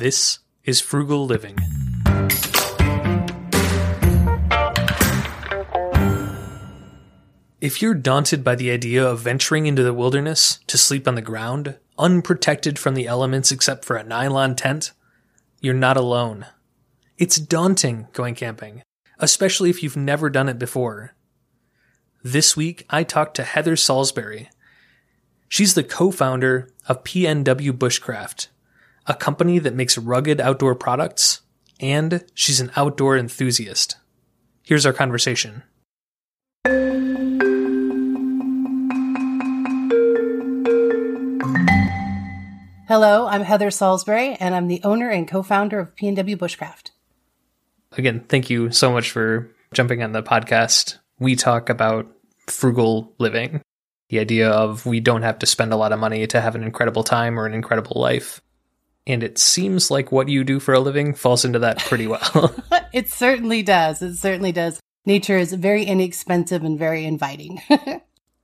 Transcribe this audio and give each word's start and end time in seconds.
This 0.00 0.38
is 0.64 0.80
Frugal 0.80 1.26
Living. 1.26 1.58
If 7.60 7.82
you're 7.82 7.92
daunted 7.92 8.42
by 8.42 8.54
the 8.54 8.70
idea 8.70 9.06
of 9.06 9.20
venturing 9.20 9.66
into 9.66 9.82
the 9.82 9.92
wilderness 9.92 10.60
to 10.68 10.78
sleep 10.78 11.06
on 11.06 11.16
the 11.16 11.20
ground, 11.20 11.76
unprotected 11.98 12.78
from 12.78 12.94
the 12.94 13.06
elements 13.06 13.52
except 13.52 13.84
for 13.84 13.96
a 13.96 14.02
nylon 14.02 14.56
tent, 14.56 14.92
you're 15.60 15.74
not 15.74 15.98
alone. 15.98 16.46
It's 17.18 17.36
daunting 17.36 18.08
going 18.14 18.34
camping, 18.34 18.82
especially 19.18 19.68
if 19.68 19.82
you've 19.82 19.98
never 19.98 20.30
done 20.30 20.48
it 20.48 20.58
before. 20.58 21.14
This 22.24 22.56
week, 22.56 22.86
I 22.88 23.04
talked 23.04 23.36
to 23.36 23.44
Heather 23.44 23.76
Salisbury. 23.76 24.48
She's 25.50 25.74
the 25.74 25.84
co 25.84 26.10
founder 26.10 26.70
of 26.88 27.04
PNW 27.04 27.72
Bushcraft, 27.72 28.46
a 29.10 29.14
company 29.14 29.58
that 29.58 29.74
makes 29.74 29.98
rugged 29.98 30.40
outdoor 30.40 30.76
products, 30.76 31.40
and 31.80 32.24
she's 32.32 32.60
an 32.60 32.70
outdoor 32.76 33.18
enthusiast. 33.18 33.96
Here's 34.62 34.86
our 34.86 34.92
conversation. 34.92 35.64
Hello, 42.86 43.26
I'm 43.26 43.42
Heather 43.42 43.72
Salisbury, 43.72 44.36
and 44.38 44.54
I'm 44.54 44.68
the 44.68 44.80
owner 44.84 45.10
and 45.10 45.26
co 45.26 45.42
founder 45.42 45.80
of 45.80 45.96
PNW 45.96 46.36
Bushcraft. 46.36 46.90
Again, 47.98 48.24
thank 48.28 48.48
you 48.48 48.70
so 48.70 48.92
much 48.92 49.10
for 49.10 49.50
jumping 49.74 50.04
on 50.04 50.12
the 50.12 50.22
podcast. 50.22 50.98
We 51.18 51.34
talk 51.34 51.68
about 51.68 52.06
frugal 52.46 53.12
living, 53.18 53.60
the 54.08 54.20
idea 54.20 54.50
of 54.50 54.86
we 54.86 55.00
don't 55.00 55.22
have 55.22 55.40
to 55.40 55.46
spend 55.46 55.72
a 55.72 55.76
lot 55.76 55.90
of 55.90 55.98
money 55.98 56.28
to 56.28 56.40
have 56.40 56.54
an 56.54 56.62
incredible 56.62 57.02
time 57.02 57.40
or 57.40 57.46
an 57.46 57.54
incredible 57.54 58.00
life. 58.00 58.40
And 59.06 59.22
it 59.22 59.38
seems 59.38 59.90
like 59.90 60.12
what 60.12 60.28
you 60.28 60.44
do 60.44 60.60
for 60.60 60.74
a 60.74 60.80
living 60.80 61.14
falls 61.14 61.44
into 61.44 61.58
that 61.60 61.78
pretty 61.78 62.06
well. 62.06 62.54
it 62.92 63.08
certainly 63.08 63.62
does. 63.62 64.02
It 64.02 64.16
certainly 64.16 64.52
does. 64.52 64.80
Nature 65.06 65.38
is 65.38 65.52
very 65.52 65.84
inexpensive 65.84 66.62
and 66.62 66.78
very 66.78 67.04
inviting. 67.04 67.60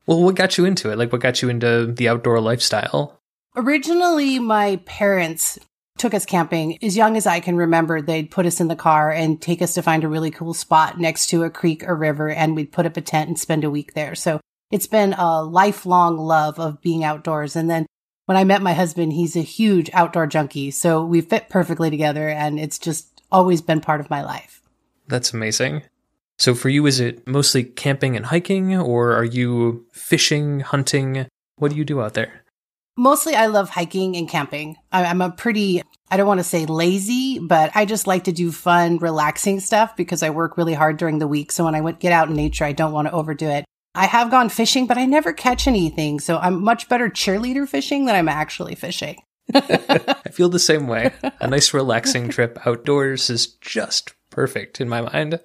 well, 0.07 0.23
what 0.23 0.35
got 0.35 0.57
you 0.57 0.65
into 0.65 0.91
it? 0.91 0.99
Like, 0.99 1.13
what 1.13 1.21
got 1.21 1.43
you 1.43 1.49
into 1.49 1.93
the 1.93 2.09
outdoor 2.09 2.41
lifestyle? 2.41 3.21
Originally, 3.55 4.39
my 4.39 4.77
parents 4.87 5.59
took 5.99 6.15
us 6.15 6.27
camping. 6.27 6.83
As 6.83 6.97
young 6.97 7.17
as 7.17 7.27
I 7.27 7.41
can 7.41 7.57
remember, 7.57 8.01
they'd 8.01 8.31
put 8.31 8.47
us 8.47 8.61
in 8.61 8.69
the 8.69 8.77
car 8.77 9.11
and 9.11 9.41
take 9.41 9.63
us 9.63 9.75
to 9.75 9.83
find 9.83 10.05
a 10.05 10.09
really 10.09 10.31
cool 10.31 10.55
spot 10.55 10.99
next 10.99 11.29
to 11.29 11.45
a 11.45 11.51
creek 11.51 11.85
or 11.87 11.95
river, 11.95 12.29
and 12.29 12.55
we'd 12.55 12.73
put 12.73 12.87
up 12.87 12.97
a 12.97 13.01
tent 13.01 13.29
and 13.29 13.39
spend 13.39 13.65
a 13.65 13.71
week 13.71 13.95
there. 13.95 14.15
So 14.15 14.41
it's 14.71 14.87
been 14.87 15.15
a 15.15 15.43
lifelong 15.43 16.19
love 16.19 16.59
of 16.59 16.81
being 16.81 17.05
outdoors. 17.05 17.57
And 17.57 17.71
then 17.71 17.87
when 18.27 18.37
I 18.37 18.45
met 18.45 18.63
my 18.63 18.75
husband, 18.75 19.13
he's 19.13 19.37
a 19.37 19.41
huge 19.41 19.91
outdoor 19.93 20.27
junkie. 20.27 20.71
So 20.71 21.05
we 21.05 21.21
fit 21.21 21.49
perfectly 21.49 21.91
together, 21.91 22.29
and 22.29 22.61
it's 22.61 22.79
just 22.79 23.23
always 23.33 23.63
been 23.63 23.81
part 23.81 24.01
of 24.01 24.11
my 24.11 24.23
life. 24.23 24.63
That's 25.09 25.33
amazing. 25.33 25.83
So 26.39 26.55
for 26.55 26.69
you, 26.69 26.85
is 26.87 27.01
it 27.01 27.27
mostly 27.27 27.65
camping 27.65 28.15
and 28.17 28.27
hiking, 28.27 28.77
or 28.77 29.13
are 29.13 29.25
you 29.25 29.87
fishing, 29.93 30.61
hunting? 30.61 31.27
What 31.57 31.71
do 31.71 31.77
you 31.77 31.85
do 31.85 32.03
out 32.03 32.15
there? 32.15 32.43
Mostly 32.99 33.35
I 33.35 33.47
love 33.47 33.71
hiking 33.71 34.17
and 34.17 34.29
camping. 34.29 34.77
I'm 34.91 35.21
a 35.21 35.31
pretty, 35.31 35.83
I 36.11 36.17
don't 36.17 36.27
want 36.27 36.41
to 36.41 36.45
say 36.45 36.65
lazy, 36.67 37.39
but 37.39 37.71
I 37.75 37.85
just 37.85 38.07
like 38.07 38.25
to 38.25 38.33
do 38.33 38.51
fun, 38.51 38.99
relaxing 38.99 39.61
stuff 39.61 39.97
because 39.97 40.23
I 40.23 40.31
work 40.31 40.57
really 40.57 40.73
hard 40.75 40.97
during 40.97 41.19
the 41.19 41.29
week. 41.29 41.53
So 41.53 41.65
when 41.65 41.75
I 41.75 41.93
get 41.93 42.13
out 42.13 42.29
in 42.29 42.35
nature, 42.35 42.65
I 42.65 42.73
don't 42.73 42.93
want 42.93 43.07
to 43.09 43.13
overdo 43.13 43.49
it. 43.51 43.67
I 43.97 44.07
have 44.07 44.31
gone 44.31 44.51
fishing, 44.51 44.87
but 44.87 44.99
I 44.99 45.07
never 45.07 45.33
catch 45.33 45.67
anything. 45.67 46.21
So 46.21 46.37
I'm 46.37 46.63
much 46.63 46.89
better 46.89 47.09
cheerleader 47.09 47.67
fishing 47.67 48.05
than 48.05 48.15
I'm 48.15 48.29
actually 48.29 48.75
fishing. 48.75 49.17
I 49.55 50.31
feel 50.31 50.51
the 50.51 50.59
same 50.59 50.87
way. 50.87 51.13
A 51.41 51.47
nice 51.47 51.73
relaxing 51.73 52.29
trip 52.29 52.59
outdoors 52.67 53.31
is 53.31 53.47
just 53.47 54.15
perfect 54.31 54.81
in 54.81 54.89
my 54.89 55.01
mind. 55.01 55.41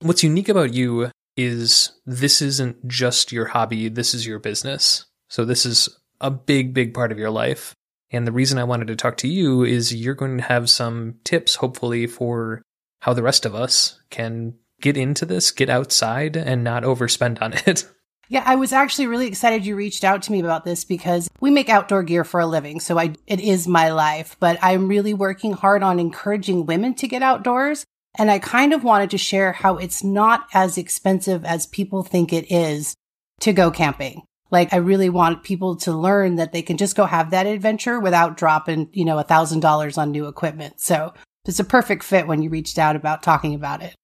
What's 0.00 0.24
unique 0.24 0.48
about 0.48 0.74
you 0.74 1.10
is 1.36 1.92
this 2.04 2.42
isn't 2.42 2.88
just 2.88 3.30
your 3.30 3.46
hobby, 3.46 3.88
this 3.88 4.14
is 4.14 4.26
your 4.26 4.40
business. 4.40 5.06
So 5.28 5.44
this 5.44 5.64
is 5.64 5.88
a 6.20 6.30
big, 6.30 6.74
big 6.74 6.94
part 6.94 7.12
of 7.12 7.18
your 7.18 7.30
life. 7.30 7.72
And 8.10 8.26
the 8.26 8.32
reason 8.32 8.58
I 8.58 8.64
wanted 8.64 8.88
to 8.88 8.96
talk 8.96 9.16
to 9.18 9.28
you 9.28 9.62
is 9.62 9.94
you're 9.94 10.14
going 10.14 10.38
to 10.38 10.44
have 10.44 10.68
some 10.68 11.14
tips, 11.24 11.54
hopefully, 11.54 12.06
for 12.06 12.62
how 13.00 13.14
the 13.14 13.22
rest 13.22 13.46
of 13.46 13.54
us 13.54 14.00
can 14.10 14.54
get 14.82 14.96
into 14.96 15.24
this, 15.24 15.50
get 15.50 15.70
outside, 15.70 16.36
and 16.36 16.62
not 16.62 16.82
overspend 16.82 17.40
on 17.40 17.54
it. 17.54 17.88
Yeah, 18.28 18.44
I 18.46 18.54
was 18.54 18.72
actually 18.72 19.08
really 19.08 19.26
excited 19.26 19.66
you 19.66 19.76
reached 19.76 20.04
out 20.04 20.22
to 20.22 20.32
me 20.32 20.40
about 20.40 20.64
this 20.64 20.86
because 20.86 21.28
we 21.40 21.50
make 21.50 21.68
outdoor 21.68 22.02
gear 22.02 22.24
for 22.24 22.40
a 22.40 22.46
living. 22.46 22.80
So 22.80 22.98
I, 22.98 23.12
it 23.26 23.40
is 23.40 23.68
my 23.68 23.90
life, 23.90 24.36
but 24.40 24.58
I'm 24.62 24.88
really 24.88 25.12
working 25.12 25.52
hard 25.52 25.82
on 25.82 26.00
encouraging 26.00 26.64
women 26.64 26.94
to 26.94 27.08
get 27.08 27.22
outdoors. 27.22 27.84
And 28.18 28.30
I 28.30 28.38
kind 28.38 28.72
of 28.72 28.84
wanted 28.84 29.10
to 29.10 29.18
share 29.18 29.52
how 29.52 29.76
it's 29.76 30.02
not 30.02 30.46
as 30.54 30.78
expensive 30.78 31.44
as 31.44 31.66
people 31.66 32.02
think 32.02 32.32
it 32.32 32.50
is 32.50 32.94
to 33.40 33.52
go 33.52 33.70
camping. 33.70 34.22
Like 34.50 34.72
I 34.72 34.76
really 34.76 35.10
want 35.10 35.44
people 35.44 35.76
to 35.76 35.92
learn 35.92 36.36
that 36.36 36.52
they 36.52 36.62
can 36.62 36.78
just 36.78 36.96
go 36.96 37.04
have 37.04 37.32
that 37.32 37.46
adventure 37.46 38.00
without 38.00 38.38
dropping, 38.38 38.88
you 38.94 39.04
know, 39.04 39.18
a 39.18 39.24
thousand 39.24 39.60
dollars 39.60 39.98
on 39.98 40.10
new 40.10 40.26
equipment. 40.26 40.80
So 40.80 41.12
it's 41.44 41.60
a 41.60 41.64
perfect 41.64 42.02
fit 42.02 42.26
when 42.26 42.40
you 42.40 42.48
reached 42.48 42.78
out 42.78 42.96
about 42.96 43.22
talking 43.22 43.54
about 43.54 43.82
it. 43.82 43.94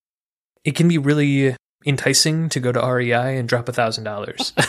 It 0.69 0.75
can 0.75 0.87
be 0.87 0.99
really 0.99 1.57
enticing 1.87 2.51
to 2.51 2.61
go 2.61 2.73
to 2.73 2.79
REI 2.79 3.39
and 3.39 3.49
drop 3.49 3.71
a 3.71 3.73
thousand 3.73 4.05
dollars. 4.05 4.53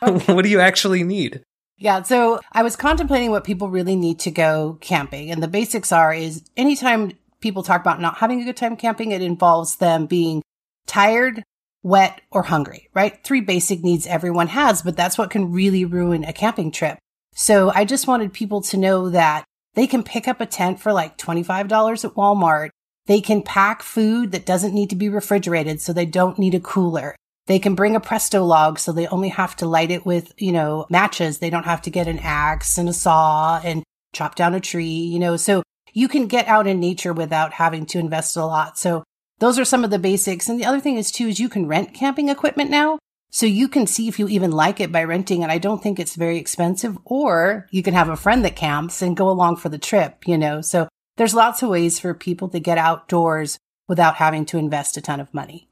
What 0.00 0.42
do 0.42 0.48
you 0.48 0.60
actually 0.60 1.04
need? 1.04 1.42
Yeah, 1.76 2.02
so 2.02 2.40
I 2.52 2.62
was 2.62 2.74
contemplating 2.74 3.30
what 3.30 3.44
people 3.44 3.68
really 3.68 3.96
need 3.96 4.18
to 4.20 4.30
go 4.30 4.78
camping. 4.80 5.30
And 5.30 5.42
the 5.42 5.46
basics 5.46 5.92
are 5.92 6.12
is 6.12 6.42
anytime 6.56 7.12
people 7.42 7.62
talk 7.62 7.82
about 7.82 8.00
not 8.00 8.16
having 8.16 8.40
a 8.40 8.44
good 8.44 8.56
time 8.56 8.76
camping, 8.76 9.12
it 9.12 9.20
involves 9.20 9.76
them 9.76 10.06
being 10.06 10.42
tired, 10.86 11.44
wet, 11.82 12.22
or 12.32 12.44
hungry, 12.44 12.88
right? 12.94 13.22
Three 13.22 13.42
basic 13.42 13.84
needs 13.84 14.06
everyone 14.06 14.48
has, 14.48 14.80
but 14.80 14.96
that's 14.96 15.18
what 15.18 15.30
can 15.30 15.52
really 15.52 15.84
ruin 15.84 16.24
a 16.24 16.32
camping 16.32 16.72
trip. 16.72 16.98
So 17.34 17.70
I 17.74 17.84
just 17.84 18.06
wanted 18.06 18.32
people 18.32 18.62
to 18.62 18.78
know 18.78 19.10
that 19.10 19.44
they 19.74 19.86
can 19.86 20.02
pick 20.02 20.26
up 20.26 20.40
a 20.40 20.46
tent 20.46 20.80
for 20.80 20.94
like 20.94 21.18
$25 21.18 22.04
at 22.04 22.14
Walmart. 22.14 22.70
They 23.06 23.20
can 23.20 23.42
pack 23.42 23.82
food 23.82 24.32
that 24.32 24.46
doesn't 24.46 24.74
need 24.74 24.90
to 24.90 24.96
be 24.96 25.08
refrigerated, 25.08 25.80
so 25.80 25.92
they 25.92 26.06
don't 26.06 26.38
need 26.38 26.54
a 26.54 26.60
cooler. 26.60 27.16
They 27.46 27.58
can 27.58 27.74
bring 27.74 27.96
a 27.96 28.00
Presto 28.00 28.44
log, 28.44 28.78
so 28.78 28.92
they 28.92 29.06
only 29.08 29.30
have 29.30 29.56
to 29.56 29.66
light 29.66 29.90
it 29.90 30.06
with, 30.06 30.32
you 30.36 30.52
know, 30.52 30.86
matches. 30.88 31.38
They 31.38 31.50
don't 31.50 31.64
have 31.64 31.82
to 31.82 31.90
get 31.90 32.06
an 32.06 32.20
axe 32.20 32.78
and 32.78 32.88
a 32.88 32.92
saw 32.92 33.60
and 33.64 33.82
chop 34.12 34.34
down 34.34 34.54
a 34.54 34.60
tree, 34.60 34.84
you 34.84 35.18
know, 35.18 35.36
so 35.36 35.62
you 35.92 36.08
can 36.08 36.26
get 36.26 36.46
out 36.46 36.66
in 36.66 36.78
nature 36.78 37.12
without 37.12 37.54
having 37.54 37.86
to 37.86 37.98
invest 37.98 38.36
a 38.36 38.44
lot. 38.44 38.78
So 38.78 39.02
those 39.38 39.58
are 39.58 39.64
some 39.64 39.84
of 39.84 39.90
the 39.90 39.98
basics. 39.98 40.48
And 40.48 40.60
the 40.60 40.64
other 40.64 40.80
thing 40.80 40.96
is 40.96 41.10
too, 41.10 41.28
is 41.28 41.40
you 41.40 41.48
can 41.48 41.66
rent 41.66 41.94
camping 41.94 42.28
equipment 42.28 42.70
now. 42.70 42.98
So 43.32 43.46
you 43.46 43.68
can 43.68 43.86
see 43.86 44.08
if 44.08 44.18
you 44.18 44.28
even 44.28 44.50
like 44.50 44.80
it 44.80 44.92
by 44.92 45.04
renting. 45.04 45.42
And 45.42 45.50
I 45.52 45.58
don't 45.58 45.82
think 45.82 45.98
it's 45.98 46.16
very 46.16 46.36
expensive 46.36 46.98
or 47.04 47.66
you 47.70 47.82
can 47.82 47.94
have 47.94 48.08
a 48.08 48.16
friend 48.16 48.44
that 48.44 48.56
camps 48.56 49.02
and 49.02 49.16
go 49.16 49.28
along 49.28 49.56
for 49.56 49.68
the 49.68 49.78
trip, 49.78 50.26
you 50.26 50.36
know? 50.36 50.60
So 50.60 50.88
there's 51.20 51.34
lots 51.34 51.62
of 51.62 51.68
ways 51.68 52.00
for 52.00 52.14
people 52.14 52.48
to 52.48 52.58
get 52.58 52.78
outdoors 52.78 53.58
without 53.86 54.14
having 54.14 54.46
to 54.46 54.56
invest 54.56 54.96
a 54.96 55.02
ton 55.02 55.20
of 55.20 55.34
money. 55.34 55.68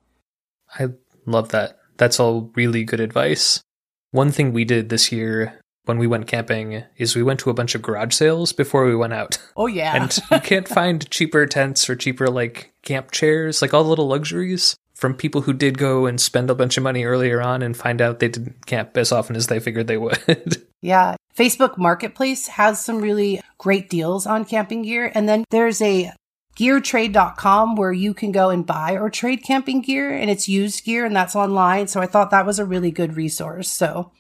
I 0.79 0.89
love 1.25 1.49
that. 1.53 1.79
That's 1.97 2.21
all 2.21 2.53
really 2.55 2.85
good 2.85 3.01
advice. 3.01 3.63
One 4.11 4.31
thing 4.31 4.53
we 4.53 4.67
did 4.67 4.91
this 4.91 5.11
year 5.11 5.59
when 5.87 5.97
we 5.97 6.07
went 6.07 6.27
camping 6.27 6.85
is 6.99 7.17
we 7.17 7.23
went 7.23 7.41
to 7.41 7.49
a 7.49 7.55
bunch 7.55 7.75
of 7.75 7.81
garage 7.81 8.13
sales 8.13 8.53
before 8.53 8.85
we 8.85 8.95
went 8.95 9.15
out. 9.15 9.39
Oh 9.57 9.67
yeah. 9.67 9.97
and 9.97 10.19
you 10.31 10.41
can't 10.41 10.69
find 10.79 11.09
cheaper 11.11 11.47
tents 11.47 11.89
or 11.89 11.97
cheaper 11.97 12.29
like 12.29 12.75
camp 12.83 13.11
chairs, 13.11 13.63
like 13.63 13.73
all 13.73 13.85
the 13.85 13.89
little 13.89 14.09
luxuries 14.09 14.77
from 14.93 15.15
people 15.15 15.41
who 15.41 15.55
did 15.55 15.79
go 15.79 16.05
and 16.05 16.21
spend 16.21 16.51
a 16.51 16.55
bunch 16.55 16.77
of 16.77 16.83
money 16.83 17.05
earlier 17.05 17.41
on 17.41 17.63
and 17.63 17.75
find 17.75 18.03
out 18.03 18.19
they 18.19 18.29
didn't 18.29 18.67
camp 18.67 18.99
as 18.99 19.13
often 19.13 19.35
as 19.35 19.47
they 19.47 19.61
figured 19.61 19.87
they 19.87 19.97
would. 19.97 20.63
yeah. 20.83 21.17
Facebook 21.39 21.79
Marketplace 21.79 22.49
has 22.49 22.85
some 22.85 22.99
really 22.99 23.41
great 23.59 23.89
deals 23.89 24.27
on 24.27 24.45
camping 24.45 24.83
gear. 24.83 25.13
And 25.15 25.29
then 25.29 25.45
there's 25.51 25.81
a 25.81 26.13
geartrade.com 26.57 27.77
where 27.77 27.93
you 27.93 28.13
can 28.13 28.33
go 28.33 28.51
and 28.51 28.67
buy 28.67 28.97
or 28.97 29.09
trade 29.09 29.45
camping 29.45 29.81
gear 29.81 30.11
and 30.11 30.29
it's 30.29 30.49
used 30.49 30.85
gear 30.85 31.07
and 31.07 31.15
that's 31.15 31.37
online. 31.37 31.87
So 31.87 32.01
I 32.01 32.07
thought 32.07 32.33
that 32.33 32.45
was 32.45 32.59
a 32.59 32.65
really 32.65 32.91
good 32.91 33.15
resource. 33.17 33.71
So 33.71 34.11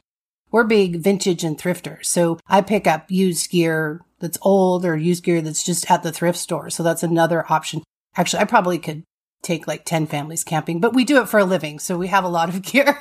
we're 0.53 0.63
big 0.63 1.01
vintage 1.01 1.43
and 1.43 1.59
thrifters. 1.59 2.05
So 2.05 2.39
I 2.47 2.61
pick 2.61 2.87
up 2.87 3.11
used 3.11 3.51
gear 3.51 4.03
that's 4.21 4.39
old 4.43 4.85
or 4.85 4.97
used 4.97 5.25
gear 5.25 5.43
that's 5.43 5.65
just 5.65 5.91
at 5.91 6.05
the 6.05 6.13
thrift 6.13 6.39
store. 6.39 6.71
So 6.71 6.85
that's 6.85 7.03
another 7.03 7.45
option. 7.51 7.83
Actually, 8.17 8.43
I 8.43 8.45
probably 8.45 8.79
could 8.79 9.03
take 9.43 9.67
like 9.67 9.85
10 9.85 10.07
families 10.07 10.45
camping, 10.45 10.79
but 10.79 10.95
we 10.95 11.05
do 11.05 11.21
it 11.21 11.29
for 11.29 11.41
a 11.41 11.45
living. 11.45 11.81
So 11.81 11.99
we 11.99 12.07
have 12.07 12.25
a 12.25 12.29
lot 12.29 12.49
of 12.49 12.63
gear. 12.63 12.97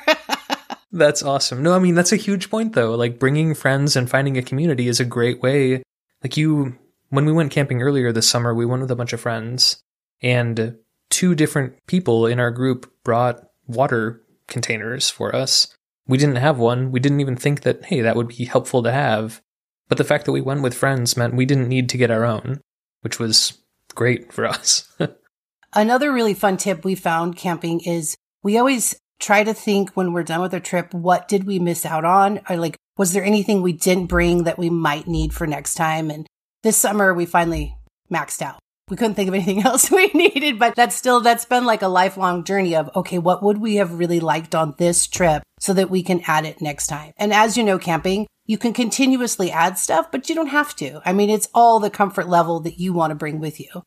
That's 0.91 1.23
awesome. 1.23 1.61
No, 1.63 1.73
I 1.73 1.79
mean, 1.79 1.95
that's 1.95 2.13
a 2.13 2.17
huge 2.17 2.49
point 2.49 2.73
though. 2.73 2.95
Like 2.95 3.19
bringing 3.19 3.53
friends 3.53 3.95
and 3.95 4.09
finding 4.09 4.37
a 4.37 4.41
community 4.41 4.87
is 4.87 4.99
a 4.99 5.05
great 5.05 5.41
way. 5.41 5.83
Like 6.23 6.37
you, 6.37 6.77
when 7.09 7.25
we 7.25 7.31
went 7.31 7.51
camping 7.51 7.81
earlier 7.81 8.11
this 8.11 8.29
summer, 8.29 8.53
we 8.53 8.65
went 8.65 8.81
with 8.81 8.91
a 8.91 8.95
bunch 8.95 9.13
of 9.13 9.21
friends 9.21 9.81
and 10.21 10.77
two 11.09 11.35
different 11.35 11.75
people 11.87 12.25
in 12.25 12.39
our 12.39 12.51
group 12.51 12.91
brought 13.03 13.41
water 13.67 14.21
containers 14.47 15.09
for 15.09 15.35
us 15.35 15.77
we 16.07 16.17
didn't 16.17 16.37
have 16.37 16.57
one. 16.57 16.91
We 16.91 16.99
didn't 16.99 17.19
even 17.19 17.35
think 17.35 17.61
that, 17.61 17.85
hey, 17.85 18.01
that 18.01 18.15
would 18.15 18.29
be 18.29 18.45
helpful 18.45 18.81
to 18.83 18.91
have. 18.91 19.41
But 19.89 19.97
the 19.97 20.03
fact 20.03 20.25
that 20.25 20.31
we 20.31 20.41
went 20.41 20.61
with 20.61 20.73
friends 20.73 21.17
meant 21.17 21.35
we 21.35 21.45
didn't 21.45 21.67
need 21.67 21.89
to 21.89 21.97
get 21.97 22.11
our 22.11 22.25
own. 22.25 22.61
which 23.01 23.19
was 23.19 23.59
great 23.93 24.33
for 24.33 24.45
us. 24.45 24.91
Another 25.73 26.11
really 26.11 26.33
fun 26.33 26.57
tip 26.57 26.83
we 26.83 26.95
found 26.95 27.37
camping 27.37 27.79
is 27.81 28.17
we 28.43 28.57
always 28.57 28.99
try 29.19 29.43
to 29.43 29.53
think 29.53 29.91
when 29.91 30.13
we're 30.13 30.23
done 30.23 30.41
with 30.41 30.53
our 30.53 30.59
trip, 30.59 30.93
what 30.93 31.27
did 31.27 31.45
we 31.45 31.59
miss 31.59 31.85
out 31.85 32.05
on? 32.05 32.41
Or 32.49 32.57
like, 32.57 32.77
was 32.97 33.13
there 33.13 33.23
anything 33.23 33.61
we 33.61 33.73
didn't 33.73 34.07
bring 34.07 34.43
that 34.43 34.57
we 34.57 34.69
might 34.69 35.07
need 35.07 35.33
for 35.33 35.47
next 35.47 35.75
time? 35.75 36.09
And 36.09 36.27
this 36.63 36.77
summer 36.77 37.13
we 37.13 37.25
finally 37.25 37.75
maxed 38.11 38.41
out. 38.41 38.59
We 38.89 38.95
couldn't 38.95 39.15
think 39.15 39.27
of 39.27 39.33
anything 39.33 39.61
else 39.65 39.91
we 39.91 40.07
needed, 40.07 40.59
but 40.59 40.75
that's 40.75 40.95
still, 40.95 41.19
that's 41.19 41.45
been 41.45 41.65
like 41.65 41.81
a 41.81 41.87
lifelong 41.87 42.43
journey 42.43 42.75
of, 42.75 42.89
okay, 42.95 43.17
what 43.17 43.43
would 43.43 43.57
we 43.57 43.75
have 43.75 43.99
really 43.99 44.19
liked 44.19 44.55
on 44.55 44.75
this 44.77 45.07
trip 45.07 45.43
so 45.59 45.73
that 45.73 45.89
we 45.89 46.03
can 46.03 46.21
add 46.25 46.45
it 46.45 46.61
next 46.61 46.87
time? 46.87 47.11
And 47.17 47.33
as 47.33 47.57
you 47.57 47.63
know, 47.63 47.77
camping, 47.77 48.27
you 48.45 48.57
can 48.57 48.73
continuously 48.73 49.51
add 49.51 49.77
stuff, 49.77 50.09
but 50.09 50.29
you 50.29 50.35
don't 50.35 50.47
have 50.47 50.75
to. 50.77 51.01
I 51.05 51.11
mean, 51.11 51.29
it's 51.29 51.49
all 51.53 51.79
the 51.79 51.89
comfort 51.89 52.29
level 52.29 52.61
that 52.61 52.79
you 52.79 52.93
want 52.93 53.11
to 53.11 53.15
bring 53.15 53.39
with 53.39 53.59
you. 53.59 53.83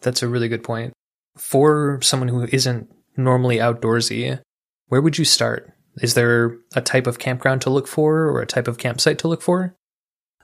That's 0.00 0.22
a 0.22 0.28
really 0.28 0.48
good 0.48 0.64
point. 0.64 0.92
For 1.36 2.00
someone 2.02 2.28
who 2.28 2.44
isn't 2.50 2.88
normally 3.16 3.58
outdoorsy, 3.58 4.40
where 4.92 5.00
would 5.00 5.16
you 5.16 5.24
start? 5.24 5.72
Is 6.02 6.12
there 6.12 6.58
a 6.74 6.82
type 6.82 7.06
of 7.06 7.18
campground 7.18 7.62
to 7.62 7.70
look 7.70 7.88
for 7.88 8.28
or 8.28 8.42
a 8.42 8.46
type 8.46 8.68
of 8.68 8.76
campsite 8.76 9.18
to 9.20 9.28
look 9.28 9.40
for? 9.40 9.74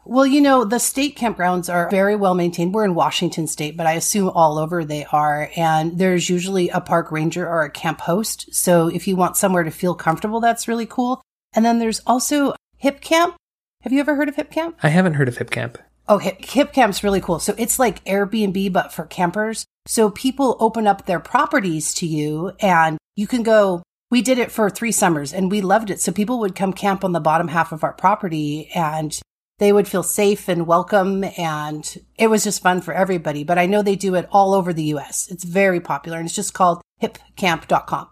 Well, 0.06 0.26
you 0.26 0.40
know, 0.40 0.64
the 0.64 0.80
state 0.80 1.18
campgrounds 1.18 1.70
are 1.70 1.90
very 1.90 2.16
well 2.16 2.32
maintained. 2.32 2.72
We're 2.72 2.86
in 2.86 2.94
Washington 2.94 3.46
state, 3.46 3.76
but 3.76 3.86
I 3.86 3.92
assume 3.92 4.30
all 4.30 4.56
over 4.56 4.86
they 4.86 5.04
are. 5.12 5.50
And 5.54 5.98
there's 5.98 6.30
usually 6.30 6.70
a 6.70 6.80
park 6.80 7.12
ranger 7.12 7.46
or 7.46 7.62
a 7.62 7.70
camp 7.70 8.00
host. 8.00 8.48
So 8.54 8.88
if 8.88 9.06
you 9.06 9.16
want 9.16 9.36
somewhere 9.36 9.64
to 9.64 9.70
feel 9.70 9.94
comfortable, 9.94 10.40
that's 10.40 10.66
really 10.66 10.86
cool. 10.86 11.20
And 11.52 11.62
then 11.62 11.78
there's 11.78 12.00
also 12.06 12.54
Hip 12.78 13.02
Camp. 13.02 13.36
Have 13.82 13.92
you 13.92 14.00
ever 14.00 14.14
heard 14.14 14.30
of 14.30 14.36
Hip 14.36 14.50
Camp? 14.50 14.78
I 14.82 14.88
haven't 14.88 15.14
heard 15.14 15.28
of 15.28 15.36
Hip 15.36 15.50
Camp. 15.50 15.76
Oh, 16.08 16.16
Hip, 16.16 16.42
Hip 16.42 16.72
Camp's 16.72 17.04
really 17.04 17.20
cool. 17.20 17.38
So 17.38 17.54
it's 17.58 17.78
like 17.78 18.02
Airbnb, 18.06 18.72
but 18.72 18.94
for 18.94 19.04
campers. 19.04 19.66
So 19.84 20.08
people 20.08 20.56
open 20.58 20.86
up 20.86 21.04
their 21.04 21.20
properties 21.20 21.92
to 21.96 22.06
you 22.06 22.52
and 22.60 22.96
you 23.14 23.26
can 23.26 23.42
go. 23.42 23.82
We 24.10 24.22
did 24.22 24.38
it 24.38 24.50
for 24.50 24.70
three 24.70 24.92
summers 24.92 25.34
and 25.34 25.50
we 25.50 25.60
loved 25.60 25.90
it. 25.90 26.00
So 26.00 26.12
people 26.12 26.38
would 26.40 26.54
come 26.54 26.72
camp 26.72 27.04
on 27.04 27.12
the 27.12 27.20
bottom 27.20 27.48
half 27.48 27.72
of 27.72 27.84
our 27.84 27.92
property 27.92 28.70
and 28.74 29.18
they 29.58 29.72
would 29.72 29.86
feel 29.86 30.02
safe 30.02 30.48
and 30.48 30.66
welcome 30.66 31.24
and 31.36 31.98
it 32.16 32.28
was 32.28 32.44
just 32.44 32.62
fun 32.62 32.80
for 32.80 32.94
everybody. 32.94 33.44
But 33.44 33.58
I 33.58 33.66
know 33.66 33.82
they 33.82 33.96
do 33.96 34.14
it 34.14 34.28
all 34.30 34.54
over 34.54 34.72
the 34.72 34.84
US. 34.94 35.28
It's 35.30 35.44
very 35.44 35.80
popular 35.80 36.18
and 36.18 36.26
it's 36.26 36.34
just 36.34 36.54
called 36.54 36.80
hipcamp.com. 37.02 38.08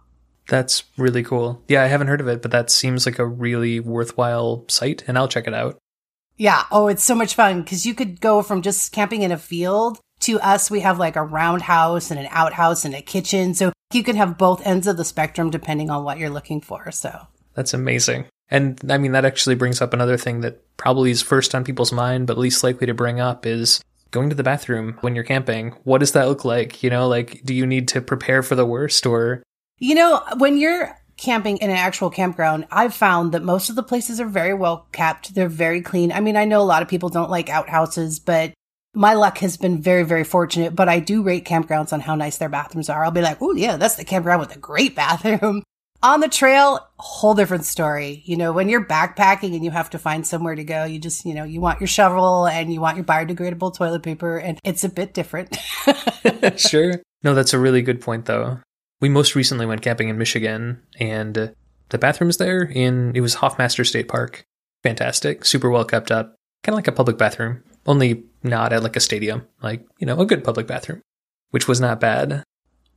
That's 0.48 0.84
really 0.98 1.22
cool. 1.22 1.62
Yeah, 1.66 1.82
I 1.82 1.86
haven't 1.86 2.08
heard 2.08 2.20
of 2.20 2.28
it, 2.28 2.42
but 2.42 2.50
that 2.50 2.70
seems 2.70 3.06
like 3.06 3.18
a 3.18 3.26
really 3.26 3.80
worthwhile 3.80 4.64
site 4.68 5.02
and 5.06 5.16
I'll 5.16 5.28
check 5.28 5.46
it 5.46 5.54
out. 5.54 5.78
Yeah. 6.36 6.64
Oh, 6.70 6.88
it's 6.88 7.04
so 7.04 7.14
much 7.14 7.34
fun 7.34 7.62
because 7.62 7.86
you 7.86 7.94
could 7.94 8.20
go 8.20 8.42
from 8.42 8.60
just 8.60 8.92
camping 8.92 9.22
in 9.22 9.32
a 9.32 9.38
field 9.38 9.98
to 10.20 10.38
us. 10.40 10.70
We 10.70 10.80
have 10.80 10.98
like 10.98 11.16
a 11.16 11.24
roundhouse 11.24 12.10
and 12.10 12.20
an 12.20 12.28
outhouse 12.30 12.84
and 12.84 12.94
a 12.94 13.00
kitchen. 13.00 13.54
So 13.54 13.72
you 13.92 14.02
could 14.02 14.16
have 14.16 14.38
both 14.38 14.66
ends 14.66 14.86
of 14.86 14.96
the 14.96 15.04
spectrum 15.04 15.50
depending 15.50 15.90
on 15.90 16.04
what 16.04 16.18
you're 16.18 16.30
looking 16.30 16.60
for. 16.60 16.90
So 16.90 17.26
that's 17.54 17.74
amazing. 17.74 18.26
And 18.48 18.80
I 18.90 18.98
mean, 18.98 19.12
that 19.12 19.24
actually 19.24 19.56
brings 19.56 19.80
up 19.80 19.92
another 19.92 20.16
thing 20.16 20.40
that 20.42 20.62
probably 20.76 21.10
is 21.10 21.22
first 21.22 21.54
on 21.54 21.64
people's 21.64 21.92
mind, 21.92 22.26
but 22.26 22.38
least 22.38 22.62
likely 22.62 22.86
to 22.86 22.94
bring 22.94 23.20
up 23.20 23.44
is 23.44 23.80
going 24.12 24.30
to 24.30 24.36
the 24.36 24.42
bathroom 24.44 24.98
when 25.00 25.14
you're 25.14 25.24
camping. 25.24 25.70
What 25.84 25.98
does 25.98 26.12
that 26.12 26.28
look 26.28 26.44
like? 26.44 26.82
You 26.82 26.90
know, 26.90 27.08
like, 27.08 27.42
do 27.44 27.54
you 27.54 27.66
need 27.66 27.88
to 27.88 28.00
prepare 28.00 28.42
for 28.42 28.54
the 28.54 28.66
worst 28.66 29.04
or? 29.04 29.42
You 29.78 29.94
know, 29.94 30.22
when 30.38 30.58
you're 30.58 30.96
camping 31.16 31.56
in 31.58 31.70
an 31.70 31.76
actual 31.76 32.10
campground, 32.10 32.66
I've 32.70 32.94
found 32.94 33.32
that 33.32 33.42
most 33.42 33.68
of 33.68 33.76
the 33.76 33.82
places 33.82 34.20
are 34.20 34.26
very 34.26 34.54
well 34.54 34.86
kept. 34.92 35.34
They're 35.34 35.48
very 35.48 35.80
clean. 35.80 36.12
I 36.12 36.20
mean, 36.20 36.36
I 36.36 36.44
know 36.44 36.60
a 36.60 36.64
lot 36.64 36.82
of 36.82 36.88
people 36.88 37.08
don't 37.08 37.30
like 37.30 37.48
outhouses, 37.48 38.18
but 38.18 38.52
my 38.96 39.12
luck 39.12 39.38
has 39.38 39.58
been 39.58 39.80
very, 39.80 40.04
very 40.04 40.24
fortunate. 40.24 40.74
But 40.74 40.88
I 40.88 40.98
do 40.98 41.22
rate 41.22 41.44
campgrounds 41.44 41.92
on 41.92 42.00
how 42.00 42.14
nice 42.14 42.38
their 42.38 42.48
bathrooms 42.48 42.88
are. 42.88 43.04
I'll 43.04 43.10
be 43.10 43.20
like, 43.20 43.38
oh, 43.40 43.54
yeah, 43.54 43.76
that's 43.76 43.96
the 43.96 44.04
campground 44.04 44.40
with 44.40 44.56
a 44.56 44.58
great 44.58 44.96
bathroom. 44.96 45.62
On 46.02 46.20
the 46.20 46.28
trail, 46.28 46.86
whole 46.98 47.34
different 47.34 47.64
story. 47.64 48.22
You 48.26 48.36
know, 48.36 48.52
when 48.52 48.68
you're 48.68 48.84
backpacking 48.84 49.54
and 49.54 49.64
you 49.64 49.70
have 49.70 49.90
to 49.90 49.98
find 49.98 50.26
somewhere 50.26 50.54
to 50.54 50.62
go, 50.62 50.84
you 50.84 50.98
just, 50.98 51.24
you 51.24 51.32
know, 51.32 51.42
you 51.42 51.60
want 51.60 51.80
your 51.80 51.88
shovel 51.88 52.46
and 52.46 52.72
you 52.72 52.82
want 52.82 52.96
your 52.96 53.04
biodegradable 53.04 53.74
toilet 53.74 54.02
paper, 54.02 54.36
and 54.36 54.58
it's 54.62 54.84
a 54.84 54.90
bit 54.90 55.14
different. 55.14 55.56
sure. 56.56 57.00
No, 57.22 57.34
that's 57.34 57.54
a 57.54 57.58
really 57.58 57.80
good 57.80 58.02
point, 58.02 58.26
though. 58.26 58.60
We 59.00 59.08
most 59.08 59.34
recently 59.34 59.64
went 59.64 59.80
camping 59.80 60.10
in 60.10 60.18
Michigan, 60.18 60.82
and 61.00 61.36
uh, 61.36 61.48
the 61.88 61.98
bathrooms 61.98 62.36
there 62.36 62.62
in 62.62 63.12
it 63.16 63.20
was 63.20 63.36
Hoffmaster 63.36 63.86
State 63.86 64.06
Park. 64.06 64.44
Fantastic, 64.82 65.46
super 65.46 65.70
well 65.70 65.84
kept 65.84 66.12
up, 66.12 66.36
kind 66.62 66.74
of 66.74 66.76
like 66.76 66.88
a 66.88 66.92
public 66.92 67.16
bathroom, 67.16 67.64
only 67.86 68.24
not 68.42 68.72
at 68.72 68.82
like 68.82 68.96
a 68.96 69.00
stadium, 69.00 69.46
like 69.62 69.86
you 69.98 70.06
know, 70.06 70.20
a 70.20 70.26
good 70.26 70.44
public 70.44 70.66
bathroom, 70.66 71.02
which 71.50 71.68
was 71.68 71.80
not 71.80 72.00
bad. 72.00 72.42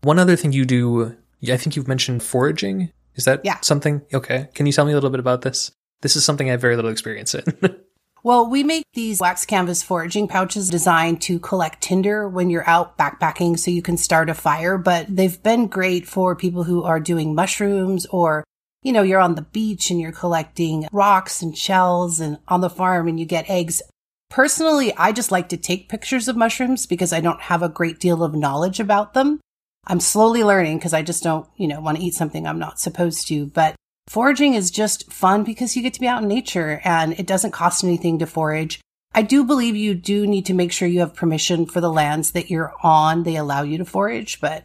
One 0.02 0.20
other 0.20 0.36
thing 0.36 0.54
you 0.54 0.66
do 0.66 1.18
I 1.48 1.58
think 1.58 1.76
you've 1.76 1.88
mentioned 1.88 2.24
foraging. 2.24 2.92
Is 3.16 3.26
that 3.26 3.42
yeah. 3.44 3.60
something? 3.62 4.02
Okay. 4.14 4.50
Can 4.54 4.66
you 4.66 4.72
tell 4.72 4.86
me 4.86 4.92
a 4.92 4.96
little 4.96 5.10
bit 5.10 5.20
about 5.20 5.42
this? 5.42 5.72
This 6.02 6.16
is 6.16 6.26
something 6.26 6.48
I 6.48 6.52
have 6.52 6.62
very 6.62 6.76
little 6.76 6.92
experience 6.92 7.34
in. 7.36 7.44
well, 8.24 8.50
we 8.50 8.64
make 8.64 8.86
these 8.94 9.20
wax 9.20 9.46
canvas 9.46 9.84
foraging 9.84 10.28
pouches 10.28 10.70
designed 10.70 11.22
to 11.24 11.40
collect 11.40 11.82
tinder 11.82 12.28
when 12.28 12.50
you're 12.50 12.70
out 12.70 12.98
backpacking 12.98 13.58
so 13.60 13.72
you 13.72 13.82
can 13.82 13.98
start 13.98 14.30
a 14.30 14.34
fire, 14.34 14.78
but 14.78 15.06
they've 15.10 15.42
been 15.44 15.68
great 15.68 16.08
for 16.08 16.36
people 16.36 16.64
who 16.64 16.84
are 16.84 17.00
doing 17.00 17.36
mushrooms 17.36 18.06
or 18.08 18.44
you 18.82 18.94
know, 18.94 19.02
you're 19.02 19.20
on 19.20 19.36
the 19.36 19.42
beach 19.42 19.92
and 19.92 20.00
you're 20.00 20.14
collecting 20.14 20.88
rocks 20.94 21.42
and 21.42 21.58
shells 21.58 22.22
and 22.22 22.38
on 22.48 22.62
the 22.62 22.70
farm 22.70 23.10
and 23.10 23.20
you 23.20 23.26
get 23.26 23.50
eggs. 23.50 23.82
Personally, 24.30 24.96
I 24.96 25.12
just 25.12 25.32
like 25.32 25.50
to 25.50 25.58
take 25.58 25.90
pictures 25.90 26.28
of 26.28 26.38
mushrooms 26.38 26.86
because 26.86 27.12
I 27.12 27.20
don't 27.20 27.42
have 27.42 27.64
a 27.64 27.70
great 27.70 28.00
deal 28.00 28.24
of 28.24 28.36
knowledge 28.36 28.80
about 28.80 29.14
them. 29.14 29.40
I'm 29.88 30.00
slowly 30.00 30.44
learning 30.44 30.78
because 30.78 30.94
I 30.94 31.02
just 31.02 31.24
don't, 31.24 31.48
you 31.58 31.68
know, 31.68 31.82
want 31.82 31.98
to 31.98 32.04
eat 32.04 32.14
something 32.14 32.46
I'm 32.46 32.60
not 32.60 32.80
supposed 32.80 33.28
to. 33.30 33.48
But 33.48 33.76
foraging 34.08 34.54
is 34.54 34.70
just 34.70 35.12
fun 35.12 35.44
because 35.44 35.76
you 35.76 35.82
get 35.82 35.96
to 35.96 36.00
be 36.00 36.08
out 36.08 36.22
in 36.22 36.28
nature 36.28 36.80
and 36.84 37.20
it 37.20 37.26
doesn't 37.26 37.52
cost 37.52 37.84
anything 37.84 38.20
to 38.20 38.28
forage. 38.28 38.80
I 39.16 39.24
do 39.24 39.44
believe 39.44 39.76
you 39.76 39.96
do 39.96 40.28
need 40.28 40.46
to 40.46 40.54
make 40.54 40.72
sure 40.72 40.88
you 40.88 41.00
have 41.00 41.16
permission 41.16 41.66
for 41.66 41.82
the 41.82 41.92
lands 41.92 42.32
that 42.32 42.52
you're 42.52 42.74
on. 42.84 43.24
They 43.24 43.36
allow 43.36 43.64
you 43.64 43.80
to 43.80 43.86
forage, 43.86 44.40
but 44.40 44.64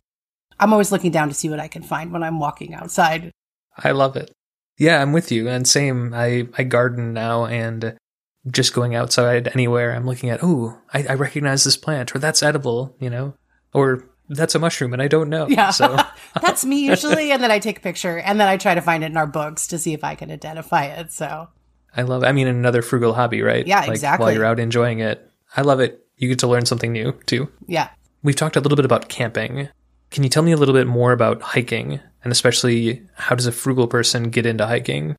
I'm 0.60 0.72
always 0.72 0.92
looking 0.92 1.10
down 1.10 1.28
to 1.28 1.34
see 1.34 1.48
what 1.48 1.60
I 1.60 1.68
can 1.68 1.82
find 1.82 2.12
when 2.12 2.22
I'm 2.22 2.38
walking 2.38 2.74
outside. 2.74 3.30
I 3.78 3.92
love 3.92 4.16
it. 4.16 4.30
Yeah, 4.76 5.00
I'm 5.00 5.12
with 5.12 5.32
you. 5.32 5.48
And 5.48 5.66
same, 5.66 6.12
I, 6.12 6.48
I 6.58 6.64
garden 6.64 7.14
now 7.14 7.46
and 7.46 7.96
just 8.50 8.74
going 8.74 8.94
outside 8.94 9.48
anywhere, 9.48 9.94
I'm 9.94 10.06
looking 10.06 10.30
at, 10.30 10.40
oh, 10.42 10.78
I, 10.92 11.04
I 11.10 11.14
recognize 11.14 11.64
this 11.64 11.76
plant 11.76 12.14
or 12.14 12.18
that's 12.18 12.42
edible, 12.42 12.94
you 13.00 13.10
know, 13.10 13.34
or 13.72 14.04
that's 14.28 14.54
a 14.54 14.58
mushroom 14.58 14.92
and 14.92 15.02
I 15.02 15.08
don't 15.08 15.28
know. 15.28 15.48
Yeah. 15.48 15.70
So 15.70 15.96
that's 16.42 16.64
me 16.64 16.86
usually. 16.86 17.32
And 17.32 17.42
then 17.42 17.50
I 17.50 17.58
take 17.58 17.78
a 17.78 17.80
picture 17.82 18.18
and 18.18 18.40
then 18.40 18.48
I 18.48 18.56
try 18.56 18.74
to 18.74 18.80
find 18.80 19.02
it 19.02 19.10
in 19.10 19.16
our 19.16 19.26
books 19.26 19.66
to 19.68 19.78
see 19.78 19.92
if 19.92 20.04
I 20.04 20.14
can 20.14 20.30
identify 20.30 20.84
it. 20.84 21.12
So 21.12 21.48
I 21.96 22.02
love 22.02 22.22
it. 22.22 22.26
I 22.26 22.32
mean, 22.32 22.46
another 22.46 22.82
frugal 22.82 23.14
hobby, 23.14 23.42
right? 23.42 23.66
Yeah, 23.66 23.80
like, 23.80 23.90
exactly. 23.90 24.24
While 24.24 24.32
you're 24.32 24.44
out 24.44 24.58
enjoying 24.58 25.00
it. 25.00 25.30
I 25.56 25.62
love 25.62 25.80
it. 25.80 26.06
You 26.16 26.28
get 26.28 26.38
to 26.40 26.46
learn 26.46 26.66
something 26.66 26.92
new 26.92 27.12
too. 27.26 27.50
Yeah. 27.66 27.90
We've 28.22 28.36
talked 28.36 28.56
a 28.56 28.60
little 28.60 28.76
bit 28.76 28.84
about 28.84 29.08
camping. 29.08 29.68
Can 30.10 30.22
you 30.22 30.28
tell 30.28 30.42
me 30.42 30.52
a 30.52 30.56
little 30.56 30.74
bit 30.74 30.86
more 30.86 31.12
about 31.12 31.42
hiking 31.42 32.00
and 32.22 32.32
especially 32.32 33.02
how 33.14 33.34
does 33.34 33.46
a 33.46 33.52
frugal 33.52 33.86
person 33.86 34.30
get 34.30 34.46
into 34.46 34.66
hiking? 34.66 35.16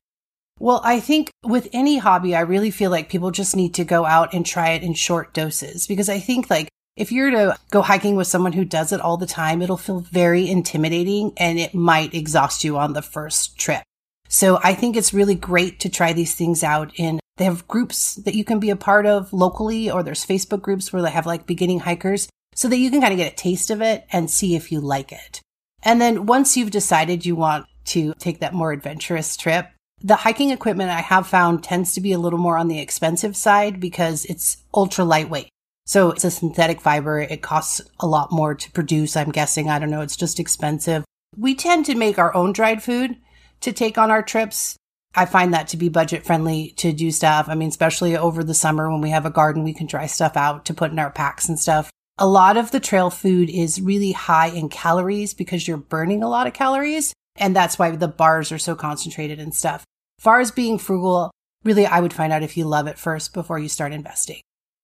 Well, 0.58 0.80
I 0.84 1.00
think 1.00 1.30
with 1.44 1.68
any 1.72 1.98
hobby, 1.98 2.34
I 2.34 2.40
really 2.40 2.70
feel 2.70 2.90
like 2.90 3.10
people 3.10 3.30
just 3.30 3.54
need 3.54 3.74
to 3.74 3.84
go 3.84 4.04
out 4.04 4.32
and 4.32 4.44
try 4.44 4.70
it 4.70 4.82
in 4.82 4.94
short 4.94 5.34
doses 5.34 5.86
because 5.86 6.08
I 6.08 6.18
think 6.18 6.48
like 6.48 6.68
if 6.96 7.12
you're 7.12 7.30
to 7.30 7.56
go 7.70 7.82
hiking 7.82 8.16
with 8.16 8.26
someone 8.26 8.54
who 8.54 8.64
does 8.64 8.90
it 8.90 9.00
all 9.00 9.18
the 9.18 9.26
time, 9.26 9.60
it'll 9.60 9.76
feel 9.76 10.00
very 10.00 10.48
intimidating 10.48 11.32
and 11.36 11.58
it 11.58 11.74
might 11.74 12.14
exhaust 12.14 12.64
you 12.64 12.78
on 12.78 12.94
the 12.94 13.02
first 13.02 13.58
trip. 13.58 13.82
So 14.28 14.58
I 14.64 14.74
think 14.74 14.96
it's 14.96 15.12
really 15.14 15.34
great 15.34 15.78
to 15.80 15.88
try 15.88 16.12
these 16.12 16.34
things 16.34 16.64
out 16.64 16.92
in 16.96 17.20
they 17.36 17.44
have 17.44 17.68
groups 17.68 18.14
that 18.14 18.34
you 18.34 18.44
can 18.44 18.58
be 18.58 18.70
a 18.70 18.76
part 18.76 19.04
of 19.04 19.30
locally 19.32 19.90
or 19.90 20.02
there's 20.02 20.24
Facebook 20.24 20.62
groups 20.62 20.90
where 20.90 21.02
they 21.02 21.10
have 21.10 21.26
like 21.26 21.46
beginning 21.46 21.80
hikers 21.80 22.28
so 22.54 22.66
that 22.68 22.78
you 22.78 22.90
can 22.90 23.02
kind 23.02 23.12
of 23.12 23.18
get 23.18 23.32
a 23.32 23.36
taste 23.36 23.70
of 23.70 23.82
it 23.82 24.06
and 24.10 24.30
see 24.30 24.56
if 24.56 24.72
you 24.72 24.80
like 24.80 25.12
it. 25.12 25.42
And 25.82 26.00
then 26.00 26.24
once 26.24 26.56
you've 26.56 26.70
decided 26.70 27.26
you 27.26 27.36
want 27.36 27.66
to 27.86 28.14
take 28.14 28.40
that 28.40 28.54
more 28.54 28.72
adventurous 28.72 29.36
trip, 29.36 29.68
the 30.06 30.16
hiking 30.16 30.50
equipment 30.50 30.90
I 30.90 31.00
have 31.00 31.26
found 31.26 31.64
tends 31.64 31.92
to 31.94 32.00
be 32.00 32.12
a 32.12 32.18
little 32.18 32.38
more 32.38 32.56
on 32.58 32.68
the 32.68 32.78
expensive 32.78 33.36
side 33.36 33.80
because 33.80 34.24
it's 34.26 34.58
ultra 34.72 35.04
lightweight. 35.04 35.48
So 35.84 36.10
it's 36.10 36.24
a 36.24 36.30
synthetic 36.30 36.80
fiber. 36.80 37.20
It 37.20 37.42
costs 37.42 37.80
a 37.98 38.06
lot 38.06 38.30
more 38.30 38.54
to 38.54 38.70
produce. 38.70 39.16
I'm 39.16 39.32
guessing. 39.32 39.68
I 39.68 39.78
don't 39.78 39.90
know. 39.90 40.02
It's 40.02 40.16
just 40.16 40.38
expensive. 40.38 41.04
We 41.36 41.54
tend 41.54 41.86
to 41.86 41.94
make 41.94 42.18
our 42.18 42.34
own 42.34 42.52
dried 42.52 42.82
food 42.82 43.16
to 43.60 43.72
take 43.72 43.98
on 43.98 44.10
our 44.10 44.22
trips. 44.22 44.76
I 45.14 45.24
find 45.24 45.54
that 45.54 45.68
to 45.68 45.76
be 45.76 45.88
budget 45.88 46.24
friendly 46.24 46.74
to 46.76 46.92
do 46.92 47.10
stuff. 47.10 47.48
I 47.48 47.54
mean, 47.54 47.70
especially 47.70 48.16
over 48.16 48.44
the 48.44 48.54
summer 48.54 48.90
when 48.90 49.00
we 49.00 49.10
have 49.10 49.26
a 49.26 49.30
garden, 49.30 49.64
we 49.64 49.74
can 49.74 49.86
dry 49.86 50.06
stuff 50.06 50.36
out 50.36 50.66
to 50.66 50.74
put 50.74 50.92
in 50.92 50.98
our 50.98 51.10
packs 51.10 51.48
and 51.48 51.58
stuff. 51.58 51.90
A 52.18 52.26
lot 52.26 52.56
of 52.56 52.70
the 52.70 52.80
trail 52.80 53.10
food 53.10 53.50
is 53.50 53.80
really 53.80 54.12
high 54.12 54.48
in 54.48 54.68
calories 54.68 55.34
because 55.34 55.66
you're 55.66 55.76
burning 55.76 56.22
a 56.22 56.28
lot 56.28 56.46
of 56.46 56.52
calories. 56.52 57.12
And 57.38 57.54
that's 57.54 57.78
why 57.78 57.90
the 57.90 58.08
bars 58.08 58.50
are 58.52 58.58
so 58.58 58.74
concentrated 58.74 59.38
and 59.38 59.54
stuff. 59.54 59.84
Far 60.18 60.40
as 60.40 60.50
being 60.50 60.78
frugal, 60.78 61.30
really, 61.64 61.86
I 61.86 62.00
would 62.00 62.12
find 62.12 62.32
out 62.32 62.42
if 62.42 62.56
you 62.56 62.64
love 62.64 62.86
it 62.86 62.98
first 62.98 63.34
before 63.34 63.58
you 63.58 63.68
start 63.68 63.92
investing. 63.92 64.40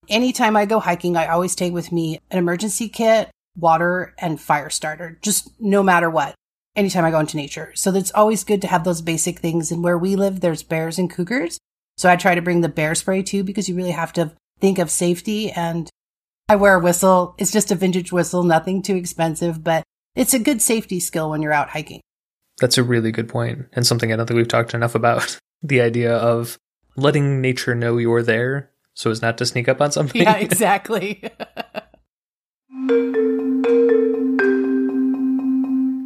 anytime 0.09 0.55
I 0.55 0.65
go 0.65 0.79
hiking, 0.79 1.17
I 1.17 1.27
always 1.27 1.55
take 1.55 1.73
with 1.73 1.91
me 1.91 2.19
an 2.31 2.37
emergency 2.37 2.89
kit, 2.89 3.29
water, 3.57 4.13
and 4.17 4.39
fire 4.39 4.69
starter, 4.69 5.17
just 5.21 5.49
no 5.59 5.83
matter 5.83 6.09
what, 6.09 6.35
anytime 6.75 7.05
I 7.05 7.11
go 7.11 7.19
into 7.19 7.37
nature. 7.37 7.71
So 7.75 7.93
it's 7.93 8.11
always 8.11 8.43
good 8.43 8.61
to 8.61 8.67
have 8.67 8.83
those 8.83 9.01
basic 9.01 9.39
things. 9.39 9.71
And 9.71 9.83
where 9.83 9.97
we 9.97 10.15
live, 10.15 10.39
there's 10.39 10.63
bears 10.63 10.97
and 10.97 11.09
cougars. 11.09 11.57
So 11.97 12.09
I 12.09 12.15
try 12.15 12.35
to 12.35 12.41
bring 12.41 12.61
the 12.61 12.69
bear 12.69 12.95
spray 12.95 13.21
too, 13.21 13.43
because 13.43 13.69
you 13.69 13.75
really 13.75 13.91
have 13.91 14.13
to 14.13 14.31
think 14.59 14.79
of 14.79 14.89
safety. 14.89 15.51
And 15.51 15.89
I 16.49 16.55
wear 16.55 16.75
a 16.75 16.79
whistle. 16.79 17.35
It's 17.37 17.51
just 17.51 17.71
a 17.71 17.75
vintage 17.75 18.11
whistle, 18.11 18.43
nothing 18.43 18.81
too 18.81 18.95
expensive, 18.95 19.63
but 19.63 19.83
it's 20.15 20.33
a 20.33 20.39
good 20.39 20.61
safety 20.61 20.99
skill 20.99 21.29
when 21.29 21.41
you're 21.41 21.53
out 21.53 21.69
hiking. 21.69 22.01
That's 22.59 22.77
a 22.77 22.83
really 22.83 23.11
good 23.11 23.29
point, 23.29 23.65
and 23.73 23.85
something 23.85 24.11
I 24.11 24.15
don't 24.15 24.27
think 24.27 24.37
we've 24.37 24.47
talked 24.47 24.73
enough 24.73 24.95
about. 24.95 25.39
The 25.65 25.79
idea 25.79 26.13
of 26.13 26.59
letting 26.97 27.39
nature 27.39 27.73
know 27.73 27.95
you're 27.95 28.21
there 28.21 28.73
so 28.93 29.09
as 29.09 29.21
not 29.21 29.37
to 29.37 29.45
sneak 29.45 29.67
up 29.67 29.79
on 29.81 29.93
something. 29.93 30.21
Yeah, 30.23 30.35
exactly. 30.39 31.23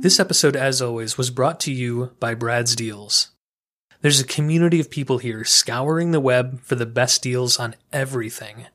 this 0.01 0.19
episode, 0.19 0.55
as 0.55 0.79
always, 0.81 1.17
was 1.17 1.31
brought 1.31 1.59
to 1.61 1.73
you 1.73 2.11
by 2.19 2.35
Brad's 2.35 2.75
Deals. 2.75 3.31
There's 4.01 4.21
a 4.21 4.25
community 4.25 4.79
of 4.79 4.91
people 4.91 5.17
here 5.17 5.43
scouring 5.43 6.11
the 6.11 6.19
web 6.19 6.61
for 6.61 6.75
the 6.75 6.85
best 6.85 7.23
deals 7.23 7.59
on 7.59 7.75
everything. 7.91 8.67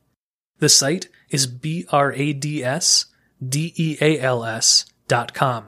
The 0.58 0.68
site 0.68 1.08
is 1.30 1.46
B-R-A-D-S 1.46 3.06
D-E-A-L-S 3.48 4.86
dot 5.08 5.34
com. 5.34 5.66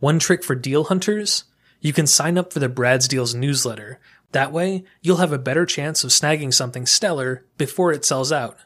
One 0.00 0.20
trick 0.20 0.44
for 0.44 0.54
deal 0.54 0.84
hunters? 0.84 1.44
You 1.80 1.92
can 1.92 2.06
sign 2.06 2.38
up 2.38 2.52
for 2.52 2.60
the 2.60 2.68
Brad's 2.68 3.08
Deals 3.08 3.34
newsletter. 3.34 3.98
That 4.30 4.52
way, 4.52 4.84
you'll 5.02 5.16
have 5.16 5.32
a 5.32 5.38
better 5.38 5.66
chance 5.66 6.04
of 6.04 6.10
snagging 6.10 6.54
something 6.54 6.86
stellar 6.86 7.44
before 7.56 7.92
it 7.92 8.04
sells 8.04 8.30
out. 8.30 8.58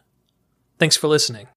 Thanks 0.78 0.96
for 0.96 1.08
listening. 1.08 1.48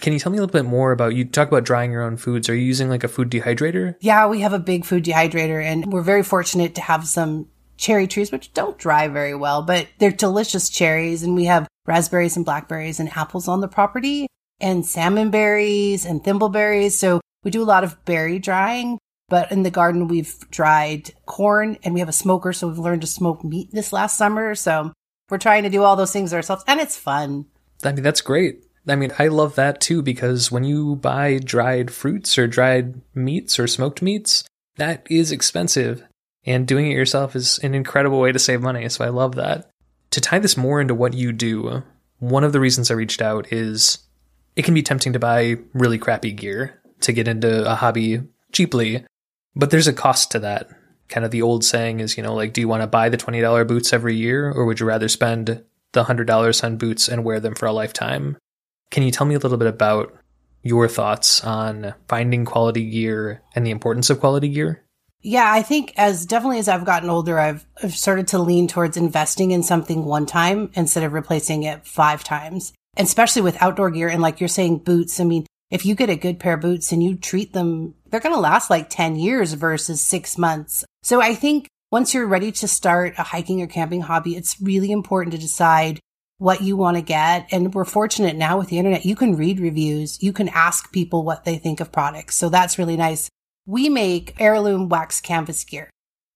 Can 0.00 0.14
you 0.14 0.18
tell 0.18 0.32
me 0.32 0.38
a 0.38 0.40
little 0.40 0.52
bit 0.52 0.64
more 0.64 0.92
about 0.92 1.14
you 1.14 1.26
talk 1.26 1.48
about 1.48 1.64
drying 1.64 1.92
your 1.92 2.02
own 2.02 2.16
foods? 2.16 2.48
Are 2.48 2.54
you 2.54 2.64
using 2.64 2.88
like 2.88 3.04
a 3.04 3.08
food 3.08 3.30
dehydrator? 3.30 3.96
Yeah, 4.00 4.26
we 4.28 4.40
have 4.40 4.54
a 4.54 4.58
big 4.58 4.84
food 4.86 5.04
dehydrator 5.04 5.62
and 5.62 5.92
we're 5.92 6.02
very 6.02 6.22
fortunate 6.22 6.74
to 6.76 6.80
have 6.80 7.06
some 7.06 7.48
cherry 7.76 8.06
trees, 8.06 8.32
which 8.32 8.52
don't 8.54 8.78
dry 8.78 9.08
very 9.08 9.34
well, 9.34 9.62
but 9.62 9.88
they're 9.98 10.10
delicious 10.10 10.70
cherries. 10.70 11.22
And 11.22 11.34
we 11.34 11.44
have 11.44 11.68
raspberries 11.86 12.36
and 12.36 12.46
blackberries 12.46 12.98
and 12.98 13.10
apples 13.10 13.46
on 13.46 13.60
the 13.60 13.68
property 13.68 14.26
and 14.62 14.86
salmon 14.86 15.30
berries 15.30 16.06
and 16.06 16.22
thimbleberries. 16.22 16.92
So 16.92 17.20
we 17.42 17.50
do 17.50 17.62
a 17.62 17.64
lot 17.64 17.84
of 17.84 18.02
berry 18.04 18.38
drying. 18.38 18.98
But 19.28 19.50
in 19.50 19.62
the 19.62 19.70
garden, 19.70 20.08
we've 20.08 20.38
dried 20.50 21.14
corn 21.24 21.78
and 21.82 21.94
we 21.94 22.00
have 22.00 22.08
a 22.08 22.12
smoker. 22.12 22.52
So 22.52 22.68
we've 22.68 22.78
learned 22.78 23.00
to 23.00 23.06
smoke 23.06 23.42
meat 23.42 23.70
this 23.72 23.92
last 23.92 24.16
summer. 24.16 24.54
So 24.54 24.92
we're 25.30 25.38
trying 25.38 25.62
to 25.62 25.70
do 25.70 25.82
all 25.82 25.96
those 25.96 26.12
things 26.12 26.34
ourselves 26.34 26.64
and 26.66 26.80
it's 26.80 26.96
fun. 26.96 27.46
I 27.82 27.92
mean, 27.92 28.02
that's 28.02 28.20
great. 28.20 28.64
I 28.86 28.96
mean, 28.96 29.12
I 29.18 29.28
love 29.28 29.54
that 29.54 29.80
too 29.80 30.02
because 30.02 30.50
when 30.52 30.64
you 30.64 30.96
buy 30.96 31.38
dried 31.38 31.90
fruits 31.90 32.36
or 32.36 32.46
dried 32.46 33.00
meats 33.14 33.58
or 33.58 33.66
smoked 33.66 34.02
meats, 34.02 34.44
that 34.76 35.06
is 35.08 35.32
expensive. 35.32 36.02
And 36.44 36.66
doing 36.66 36.90
it 36.90 36.96
yourself 36.96 37.36
is 37.36 37.58
an 37.60 37.74
incredible 37.74 38.20
way 38.20 38.32
to 38.32 38.38
save 38.38 38.60
money. 38.60 38.88
So 38.88 39.04
I 39.04 39.08
love 39.08 39.36
that. 39.36 39.70
To 40.10 40.20
tie 40.20 40.40
this 40.40 40.56
more 40.56 40.80
into 40.80 40.94
what 40.94 41.14
you 41.14 41.32
do, 41.32 41.84
one 42.18 42.44
of 42.44 42.52
the 42.52 42.60
reasons 42.60 42.90
I 42.90 42.94
reached 42.94 43.22
out 43.22 43.52
is 43.52 43.98
it 44.56 44.64
can 44.64 44.74
be 44.74 44.82
tempting 44.82 45.12
to 45.12 45.18
buy 45.18 45.56
really 45.72 45.98
crappy 45.98 46.32
gear 46.32 46.80
to 47.00 47.12
get 47.12 47.28
into 47.28 47.70
a 47.70 47.74
hobby 47.74 48.22
cheaply, 48.52 49.04
but 49.54 49.70
there's 49.70 49.88
a 49.88 49.92
cost 49.92 50.30
to 50.32 50.38
that. 50.40 50.68
Kind 51.08 51.24
of 51.24 51.30
the 51.30 51.42
old 51.42 51.64
saying 51.64 52.00
is, 52.00 52.16
you 52.16 52.22
know, 52.22 52.34
like, 52.34 52.52
do 52.52 52.60
you 52.60 52.68
want 52.68 52.82
to 52.82 52.86
buy 52.86 53.08
the 53.08 53.18
$20 53.18 53.66
boots 53.66 53.92
every 53.92 54.16
year 54.16 54.50
or 54.50 54.64
would 54.64 54.80
you 54.80 54.86
rather 54.86 55.08
spend 55.08 55.62
the 55.92 56.04
$100 56.04 56.64
on 56.64 56.76
boots 56.76 57.08
and 57.08 57.24
wear 57.24 57.40
them 57.40 57.54
for 57.54 57.66
a 57.66 57.72
lifetime? 57.72 58.36
Can 58.90 59.02
you 59.02 59.10
tell 59.10 59.26
me 59.26 59.34
a 59.34 59.38
little 59.38 59.58
bit 59.58 59.68
about 59.68 60.14
your 60.62 60.88
thoughts 60.88 61.42
on 61.44 61.94
finding 62.08 62.44
quality 62.44 62.88
gear 62.88 63.42
and 63.54 63.66
the 63.66 63.70
importance 63.70 64.10
of 64.10 64.20
quality 64.20 64.48
gear? 64.48 64.84
Yeah, 65.20 65.52
I 65.52 65.62
think 65.62 65.92
as 65.96 66.26
definitely 66.26 66.58
as 66.58 66.68
I've 66.68 66.84
gotten 66.84 67.08
older, 67.08 67.38
I've, 67.38 67.64
I've 67.82 67.94
started 67.94 68.28
to 68.28 68.38
lean 68.40 68.66
towards 68.66 68.96
investing 68.96 69.52
in 69.52 69.62
something 69.62 70.04
one 70.04 70.26
time 70.26 70.70
instead 70.74 71.04
of 71.04 71.12
replacing 71.12 71.62
it 71.62 71.86
five 71.86 72.24
times, 72.24 72.72
especially 72.96 73.42
with 73.42 73.62
outdoor 73.62 73.90
gear. 73.90 74.08
And 74.08 74.22
like 74.22 74.40
you're 74.40 74.48
saying, 74.48 74.78
boots. 74.78 75.20
I 75.20 75.24
mean, 75.24 75.46
if 75.70 75.86
you 75.86 75.94
get 75.94 76.10
a 76.10 76.16
good 76.16 76.38
pair 76.38 76.54
of 76.54 76.60
boots 76.60 76.92
and 76.92 77.02
you 77.02 77.16
treat 77.16 77.52
them, 77.52 77.94
they're 78.10 78.20
going 78.20 78.34
to 78.34 78.40
last 78.40 78.70
like 78.70 78.90
10 78.90 79.16
years 79.16 79.54
versus 79.54 80.00
six 80.02 80.36
months. 80.36 80.84
So 81.02 81.20
I 81.20 81.34
think 81.34 81.68
once 81.90 82.14
you're 82.14 82.26
ready 82.26 82.52
to 82.52 82.68
start 82.68 83.14
a 83.18 83.22
hiking 83.22 83.62
or 83.62 83.66
camping 83.66 84.02
hobby, 84.02 84.36
it's 84.36 84.60
really 84.60 84.92
important 84.92 85.32
to 85.32 85.38
decide 85.38 86.00
what 86.38 86.60
you 86.60 86.76
want 86.76 86.96
to 86.96 87.02
get. 87.02 87.46
And 87.52 87.72
we're 87.72 87.84
fortunate 87.84 88.36
now 88.36 88.58
with 88.58 88.68
the 88.68 88.78
internet, 88.78 89.04
you 89.04 89.14
can 89.14 89.36
read 89.36 89.60
reviews, 89.60 90.22
you 90.22 90.32
can 90.32 90.48
ask 90.48 90.92
people 90.92 91.22
what 91.22 91.44
they 91.44 91.56
think 91.56 91.80
of 91.80 91.92
products. 91.92 92.34
So 92.34 92.48
that's 92.48 92.78
really 92.78 92.96
nice. 92.96 93.28
We 93.64 93.88
make 93.88 94.34
heirloom 94.40 94.88
wax 94.88 95.20
canvas 95.20 95.62
gear. 95.64 95.88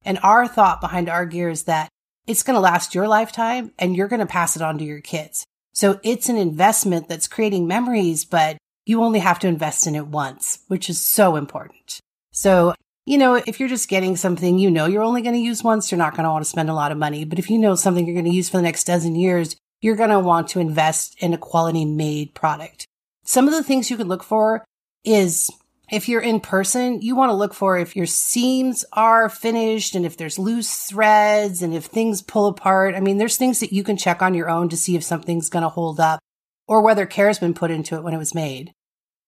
And 0.04 0.18
our 0.22 0.46
thought 0.46 0.80
behind 0.80 1.08
our 1.08 1.26
gear 1.26 1.50
is 1.50 1.64
that 1.64 1.88
it's 2.26 2.42
going 2.42 2.54
to 2.54 2.60
last 2.60 2.94
your 2.94 3.08
lifetime 3.08 3.72
and 3.78 3.96
you're 3.96 4.08
going 4.08 4.20
to 4.20 4.26
pass 4.26 4.56
it 4.56 4.62
on 4.62 4.78
to 4.78 4.84
your 4.84 5.00
kids. 5.00 5.44
So 5.76 6.00
it's 6.02 6.30
an 6.30 6.38
investment 6.38 7.06
that's 7.06 7.28
creating 7.28 7.66
memories, 7.66 8.24
but 8.24 8.56
you 8.86 9.02
only 9.02 9.18
have 9.18 9.38
to 9.40 9.46
invest 9.46 9.86
in 9.86 9.94
it 9.94 10.06
once, 10.06 10.60
which 10.68 10.88
is 10.88 10.98
so 10.98 11.36
important. 11.36 12.00
So, 12.32 12.72
you 13.04 13.18
know, 13.18 13.34
if 13.34 13.60
you're 13.60 13.68
just 13.68 13.90
getting 13.90 14.16
something 14.16 14.58
you 14.58 14.70
know 14.70 14.86
you're 14.86 15.02
only 15.02 15.20
going 15.20 15.34
to 15.34 15.40
use 15.40 15.62
once, 15.62 15.90
you're 15.90 15.98
not 15.98 16.14
going 16.14 16.24
to 16.24 16.30
want 16.30 16.42
to 16.42 16.48
spend 16.48 16.70
a 16.70 16.74
lot 16.74 16.92
of 16.92 16.98
money. 16.98 17.26
But 17.26 17.38
if 17.38 17.50
you 17.50 17.58
know 17.58 17.74
something 17.74 18.06
you're 18.06 18.14
going 18.14 18.24
to 18.24 18.34
use 18.34 18.48
for 18.48 18.56
the 18.56 18.62
next 18.62 18.84
dozen 18.84 19.16
years, 19.16 19.54
you're 19.82 19.96
going 19.96 20.08
to 20.08 20.18
want 20.18 20.48
to 20.48 20.60
invest 20.60 21.14
in 21.18 21.34
a 21.34 21.38
quality 21.38 21.84
made 21.84 22.32
product. 22.32 22.86
Some 23.24 23.46
of 23.46 23.52
the 23.52 23.62
things 23.62 23.90
you 23.90 23.98
could 23.98 24.08
look 24.08 24.22
for 24.22 24.64
is 25.04 25.50
if 25.90 26.08
you're 26.08 26.20
in 26.20 26.40
person, 26.40 27.00
you 27.00 27.14
want 27.14 27.30
to 27.30 27.34
look 27.34 27.54
for 27.54 27.78
if 27.78 27.94
your 27.94 28.06
seams 28.06 28.84
are 28.92 29.28
finished 29.28 29.94
and 29.94 30.04
if 30.04 30.16
there's 30.16 30.38
loose 30.38 30.84
threads 30.84 31.62
and 31.62 31.72
if 31.72 31.84
things 31.84 32.22
pull 32.22 32.46
apart. 32.46 32.94
I 32.94 33.00
mean, 33.00 33.18
there's 33.18 33.36
things 33.36 33.60
that 33.60 33.72
you 33.72 33.84
can 33.84 33.96
check 33.96 34.20
on 34.20 34.34
your 34.34 34.50
own 34.50 34.68
to 34.70 34.76
see 34.76 34.96
if 34.96 35.04
something's 35.04 35.48
going 35.48 35.62
to 35.62 35.68
hold 35.68 36.00
up 36.00 36.20
or 36.66 36.82
whether 36.82 37.06
care 37.06 37.28
has 37.28 37.38
been 37.38 37.54
put 37.54 37.70
into 37.70 37.94
it 37.94 38.02
when 38.02 38.14
it 38.14 38.18
was 38.18 38.34
made. 38.34 38.72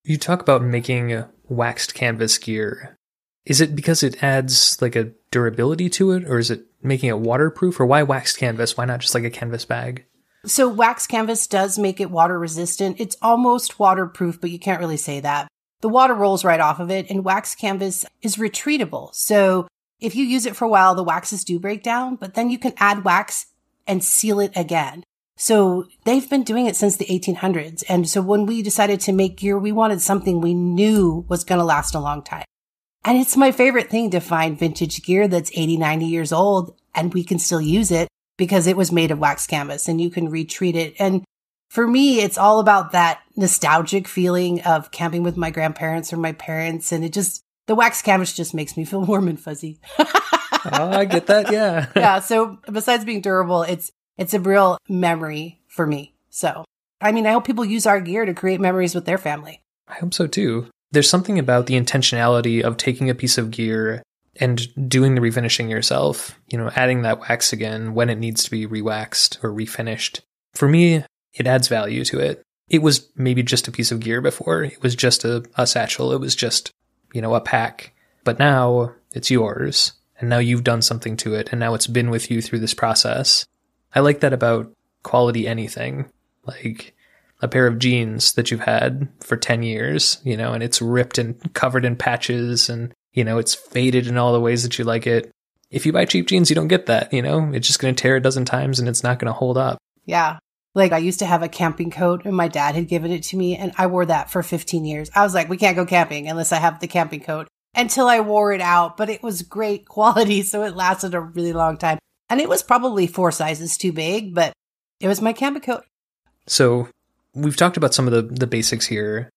You 0.03 0.19
talk 0.19 0.41
about 0.41 0.63
making 0.63 1.25
waxed 1.49 1.95
canvas 1.95 2.39
gear. 2.39 2.97
Is 3.45 3.61
it 3.61 3.77
because 3.77 4.03
it 4.03 4.23
adds 4.23 4.81
like 4.83 4.97
a 4.97 5.13
durability 5.31 5.89
to 5.91 6.11
it 6.13 6.25
or 6.25 6.39
is 6.39 6.51
it 6.51 6.67
making 6.83 7.09
it 7.09 7.19
waterproof 7.19 7.79
or 7.79 7.87
why 7.87 8.03
waxed 8.03 8.39
canvas? 8.39 8.77
Why 8.77 8.85
not 8.85 9.01
just 9.01 9.15
like 9.15 9.25
a 9.25 9.31
canvas 9.31 9.65
bag? 9.65 10.05
So 10.45 10.69
wax 10.69 11.07
canvas 11.07 11.47
does 11.47 11.79
make 11.79 12.01
it 12.01 12.11
water 12.11 12.39
resistant. 12.39 13.01
It's 13.01 13.17
almost 13.23 13.79
waterproof, 13.79 14.41
but 14.41 14.51
you 14.51 14.59
can't 14.59 14.81
really 14.81 14.97
say 14.97 15.21
that 15.21 15.49
the 15.81 15.89
water 15.89 16.15
rolls 16.15 16.45
right 16.45 16.61
off 16.61 16.81
of 16.81 16.91
it 16.91 17.09
and 17.09 17.25
wax 17.25 17.55
canvas 17.55 18.05
is 18.23 18.37
retreatable. 18.37 19.15
So 19.15 19.69
if 20.01 20.15
you 20.15 20.25
use 20.25 20.47
it 20.47 20.57
for 20.57 20.65
a 20.65 20.69
while, 20.69 20.95
the 20.95 21.03
waxes 21.03 21.45
do 21.45 21.59
break 21.59 21.83
down, 21.83 22.17
but 22.17 22.35
then 22.35 22.51
you 22.51 22.59
can 22.59 22.75
add 22.79 23.05
wax 23.05 23.47
and 23.87 24.03
seal 24.03 24.41
it 24.41 24.53
again. 24.55 25.05
So 25.37 25.87
they've 26.05 26.29
been 26.29 26.43
doing 26.43 26.67
it 26.67 26.77
since 26.77 26.97
the 26.97 27.07
1800s. 27.07 27.85
And 27.89 28.09
so 28.09 28.21
when 28.21 28.45
we 28.45 28.63
decided 28.63 29.01
to 29.01 29.13
make 29.13 29.37
gear, 29.37 29.57
we 29.59 29.71
wanted 29.71 30.03
something 30.03 30.41
we 30.41 30.55
knew 30.55 31.25
was 31.29 31.45
going 31.45 31.61
to 31.61 31.65
last 31.65 31.95
a 31.95 32.01
long 32.01 32.23
time. 32.23 32.45
And 33.05 33.17
it's 33.17 33.37
my 33.37 33.53
favorite 33.53 33.89
thing 33.89 34.11
to 34.11 34.21
find 34.21 34.59
vintage 34.59 35.03
gear 35.05 35.29
that's 35.29 35.53
80, 35.55 35.77
90 35.77 36.07
years 36.07 36.33
old 36.33 36.75
and 36.95 37.15
we 37.15 37.23
can 37.23 37.39
still 37.39 37.61
use 37.61 37.93
it 37.93 38.09
because 38.37 38.67
it 38.67 38.77
was 38.77 38.91
made 38.91 39.13
of 39.13 39.21
wax 39.21 39.47
canvas 39.47 39.89
and 39.89 40.01
you 40.01 40.11
can 40.11 40.29
retreat 40.29 40.75
it. 40.75 40.95
And 40.99 41.25
for 41.69 41.87
me, 41.87 42.21
it's 42.21 42.39
all 42.39 42.61
about 42.61 42.93
that 42.93 43.21
nostalgic 43.37 44.09
feeling 44.09 44.63
of 44.63 44.91
camping 44.91 45.23
with 45.23 45.37
my 45.37 45.51
grandparents 45.51 46.13
or 46.13 46.17
my 46.17 46.33
parents. 46.33 46.93
And 46.93 47.05
it 47.05 47.13
just, 47.13 47.43
the 47.67 47.75
wax 47.75 48.03
canvas 48.03 48.33
just 48.33 48.55
makes 48.55 48.77
me 48.77 48.85
feel 48.87 49.05
warm 49.05 49.29
and 49.29 49.39
fuzzy. 49.39 49.79
oh, 49.99 50.09
I 50.73 51.05
get 51.05 51.27
that. 51.27 51.53
Yeah. 51.53 51.87
yeah. 51.97 52.21
So 52.21 52.59
besides 52.71 53.05
being 53.05 53.21
durable, 53.21 53.63
it's, 53.63 53.91
it's 54.17 54.35
a 54.35 54.41
real 54.41 54.79
memory 54.89 55.61
for 55.69 55.87
me. 55.87 56.15
So, 56.31 56.65
I 57.01 57.13
mean, 57.13 57.27
I 57.27 57.33
hope 57.33 57.47
people 57.47 57.65
use 57.65 57.87
our 57.87 58.01
gear 58.01 58.25
to 58.25 58.35
create 58.35 58.61
memories 58.61 58.95
with 58.95 59.05
their 59.05 59.19
family. 59.19 59.63
I 59.87 59.95
hope 59.95 60.15
so 60.15 60.27
too. 60.27 60.67
There's 60.91 61.09
something 61.09 61.39
about 61.39 61.67
the 61.67 61.79
intentionality 61.79 62.63
of 62.63 62.77
taking 62.77 63.11
a 63.11 63.15
piece 63.15 63.37
of 63.39 63.51
gear 63.51 64.03
and 64.41 64.89
doing 64.89 65.15
the 65.15 65.21
refinishing 65.21 65.69
yourself, 65.69 66.39
you 66.49 66.57
know, 66.57 66.71
adding 66.75 67.03
that 67.03 67.21
wax 67.21 67.53
again 67.53 67.95
when 67.95 68.09
it 68.09 68.19
needs 68.19 68.45
to 68.45 68.51
be 68.51 68.67
rewaxed 68.67 69.43
or 69.43 69.51
refinished. 69.51 70.21
For 70.55 70.69
me, 70.69 71.05
it 71.39 71.47
adds 71.47 71.69
value 71.69 72.05
to 72.07 72.19
it. 72.19 72.43
It 72.69 72.83
was 72.83 73.09
maybe 73.17 73.43
just 73.43 73.69
a 73.69 73.73
piece 73.73 73.91
of 73.91 74.01
gear 74.01 74.21
before. 74.21 74.65
It 74.65 74.83
was 74.83 74.95
just 74.95 75.25
a, 75.25 75.45
a 75.57 75.67
satchel. 75.67 76.13
It 76.13 76.21
was 76.21 76.37
just, 76.37 76.73
you 77.15 77.23
know, 77.23 77.35
a 77.35 77.41
pack. 77.41 77.95
But 78.25 78.39
now 78.39 78.93
it's 79.13 79.31
yours. 79.31 79.93
And 80.21 80.29
now 80.29 80.39
you've 80.39 80.65
done 80.65 80.83
something 80.83 81.17
to 81.19 81.35
it. 81.35 81.49
And 81.51 81.61
now 81.61 81.75
it's 81.75 81.87
been 81.87 82.11
with 82.11 82.31
you 82.31 82.43
through 82.43 82.59
this 82.59 82.75
process. 82.75 83.47
I 83.95 84.01
like 84.01 84.21
that 84.21 84.33
about 84.33 84.71
quality 85.03 85.47
anything. 85.47 86.11
Like 86.45 86.95
a 87.41 87.49
pair 87.49 87.67
of 87.67 87.79
jeans 87.79 88.33
that 88.33 88.51
you've 88.51 88.61
had 88.61 89.09
for 89.21 89.37
10 89.37 89.63
years, 89.63 90.21
you 90.25 90.37
know, 90.37 90.53
and 90.53 90.63
it's 90.63 90.83
ripped 90.83 91.19
and 91.19 91.55
covered 91.55 91.85
in 91.85 91.97
patches 91.97 92.69
and, 92.69 92.93
you 93.13 93.25
know, 93.25 93.39
it's 93.39 93.55
faded 93.55 94.07
in 94.07 94.19
all 94.19 94.33
the 94.33 94.41
ways 94.41 94.63
that 94.65 94.79
you 94.79 94.85
like 94.85 95.07
it. 95.07 95.31
If 95.71 95.87
you 95.87 95.93
buy 95.93 96.05
cheap 96.05 96.27
jeans, 96.27 96.51
you 96.51 96.57
don't 96.57 96.69
get 96.69 96.87
that, 96.87 97.13
you 97.13 97.23
know? 97.23 97.51
It's 97.53 97.67
just 97.67 97.79
going 97.79 97.95
to 97.95 98.01
tear 98.01 98.17
a 98.17 98.21
dozen 98.21 98.45
times 98.45 98.81
and 98.81 98.89
it's 98.89 99.03
not 99.03 99.19
going 99.19 99.33
to 99.33 99.39
hold 99.39 99.57
up. 99.57 99.79
Yeah. 100.05 100.39
Like 100.75 100.93
I 100.93 100.99
used 100.99 101.19
to 101.21 101.27
have 101.27 101.43
a 101.43 101.49
camping 101.49 101.91
coat 101.91 102.25
and 102.25 102.37
my 102.37 102.49
dad 102.49 102.75
had 102.75 102.89
given 102.89 103.11
it 103.11 103.23
to 103.25 103.37
me 103.37 103.57
and 103.57 103.73
I 103.77 103.87
wore 103.87 104.07
that 104.07 104.31
for 104.31 104.43
15 104.43 104.85
years. 104.85 105.11
I 105.15 105.23
was 105.23 105.35
like, 105.35 105.49
we 105.49 105.57
can't 105.57 105.77
go 105.77 105.87
camping 105.87 106.29
unless 106.29 106.53
I 106.53 106.57
have 106.57 106.81
the 106.81 106.87
camping 106.87 107.21
coat 107.21 107.49
until 107.75 108.07
I 108.07 108.21
wore 108.21 108.53
it 108.53 108.61
out, 108.61 108.97
but 108.97 109.09
it 109.11 109.23
was 109.23 109.43
great 109.43 109.87
quality. 109.89 110.43
So 110.43 110.63
it 110.63 110.77
lasted 110.77 111.15
a 111.15 111.21
really 111.21 111.53
long 111.53 111.77
time. 111.77 111.99
And 112.31 112.41
it 112.41 112.49
was 112.49 112.63
probably 112.63 113.07
four 113.07 113.33
sizes 113.33 113.79
too 113.79 113.93
big, 113.93 114.35
but 114.35 114.53
it 115.01 115.09
was 115.09 115.23
my 115.23 115.33
camping 115.33 115.63
coat. 115.63 115.85
So 116.47 116.89
we've 117.35 117.57
talked 117.57 117.77
about 117.77 117.95
some 117.95 118.07
of 118.07 118.13
the, 118.13 118.23
the 118.23 118.47
basics 118.47 118.87
here. 118.87 119.31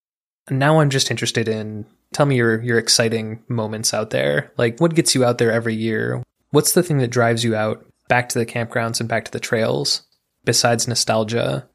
Now 0.49 0.79
I'm 0.79 0.89
just 0.89 1.11
interested 1.11 1.47
in 1.47 1.85
tell 2.13 2.25
me 2.25 2.35
your 2.35 2.61
your 2.61 2.77
exciting 2.77 3.43
moments 3.47 3.93
out 3.93 4.09
there. 4.09 4.51
Like 4.57 4.79
what 4.79 4.95
gets 4.95 5.15
you 5.15 5.23
out 5.23 5.37
there 5.37 5.51
every 5.51 5.75
year? 5.75 6.23
What's 6.49 6.73
the 6.73 6.83
thing 6.83 6.97
that 6.97 7.09
drives 7.09 7.43
you 7.43 7.55
out 7.55 7.85
back 8.09 8.27
to 8.29 8.39
the 8.39 8.45
campgrounds 8.45 8.99
and 8.99 9.07
back 9.07 9.25
to 9.25 9.31
the 9.31 9.39
trails 9.39 10.01
besides 10.43 10.87
nostalgia? 10.87 11.67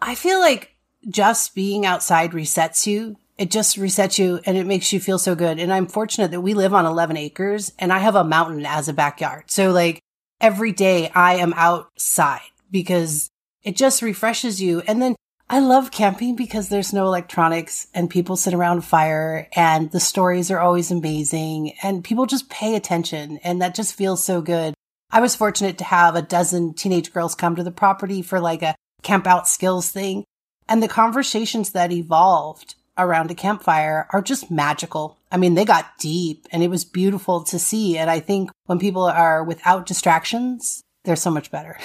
I 0.00 0.14
feel 0.14 0.40
like 0.40 0.76
just 1.08 1.54
being 1.54 1.86
outside 1.86 2.32
resets 2.32 2.86
you. 2.86 3.16
It 3.36 3.50
just 3.50 3.76
resets 3.76 4.18
you 4.18 4.40
and 4.46 4.56
it 4.56 4.66
makes 4.66 4.92
you 4.92 4.98
feel 4.98 5.18
so 5.18 5.34
good. 5.34 5.58
And 5.58 5.72
I'm 5.72 5.86
fortunate 5.86 6.32
that 6.32 6.40
we 6.40 6.54
live 6.54 6.74
on 6.74 6.86
11 6.86 7.16
acres 7.16 7.72
and 7.78 7.92
I 7.92 7.98
have 7.98 8.16
a 8.16 8.24
mountain 8.24 8.66
as 8.66 8.88
a 8.88 8.92
backyard. 8.92 9.44
So 9.46 9.70
like 9.70 10.00
every 10.40 10.72
day 10.72 11.10
I 11.14 11.36
am 11.36 11.52
outside 11.54 12.50
because 12.70 13.30
it 13.62 13.76
just 13.76 14.02
refreshes 14.02 14.60
you. 14.60 14.80
And 14.88 15.00
then 15.00 15.14
I 15.48 15.60
love 15.60 15.90
camping 15.90 16.36
because 16.36 16.68
there's 16.68 16.92
no 16.92 17.06
electronics 17.06 17.86
and 17.94 18.10
people 18.10 18.36
sit 18.36 18.54
around 18.54 18.82
fire 18.82 19.48
and 19.54 19.90
the 19.92 20.00
stories 20.00 20.50
are 20.50 20.58
always 20.58 20.90
amazing 20.90 21.72
and 21.82 22.04
people 22.04 22.26
just 22.26 22.50
pay 22.50 22.74
attention 22.74 23.38
and 23.38 23.62
that 23.62 23.74
just 23.74 23.94
feels 23.94 24.22
so 24.22 24.42
good. 24.42 24.74
I 25.10 25.20
was 25.20 25.34
fortunate 25.34 25.78
to 25.78 25.84
have 25.84 26.16
a 26.16 26.22
dozen 26.22 26.74
teenage 26.74 27.12
girls 27.12 27.34
come 27.34 27.56
to 27.56 27.62
the 27.62 27.70
property 27.70 28.22
for 28.22 28.40
like 28.40 28.62
a 28.62 28.74
camp 29.02 29.26
out 29.26 29.48
skills 29.48 29.90
thing 29.90 30.24
and 30.68 30.82
the 30.82 30.88
conversations 30.88 31.70
that 31.70 31.90
evolved 31.90 32.74
around 32.98 33.30
a 33.30 33.34
campfire 33.34 34.06
are 34.12 34.20
just 34.20 34.50
magical. 34.50 35.16
I 35.30 35.36
mean, 35.36 35.54
they 35.54 35.64
got 35.64 35.98
deep 35.98 36.46
and 36.52 36.62
it 36.62 36.68
was 36.68 36.84
beautiful 36.84 37.42
to 37.44 37.58
see. 37.58 37.96
And 37.96 38.10
I 38.10 38.20
think 38.20 38.50
when 38.66 38.78
people 38.78 39.04
are 39.04 39.42
without 39.42 39.86
distractions, 39.86 40.82
they're 41.04 41.16
so 41.16 41.30
much 41.30 41.50
better. 41.50 41.78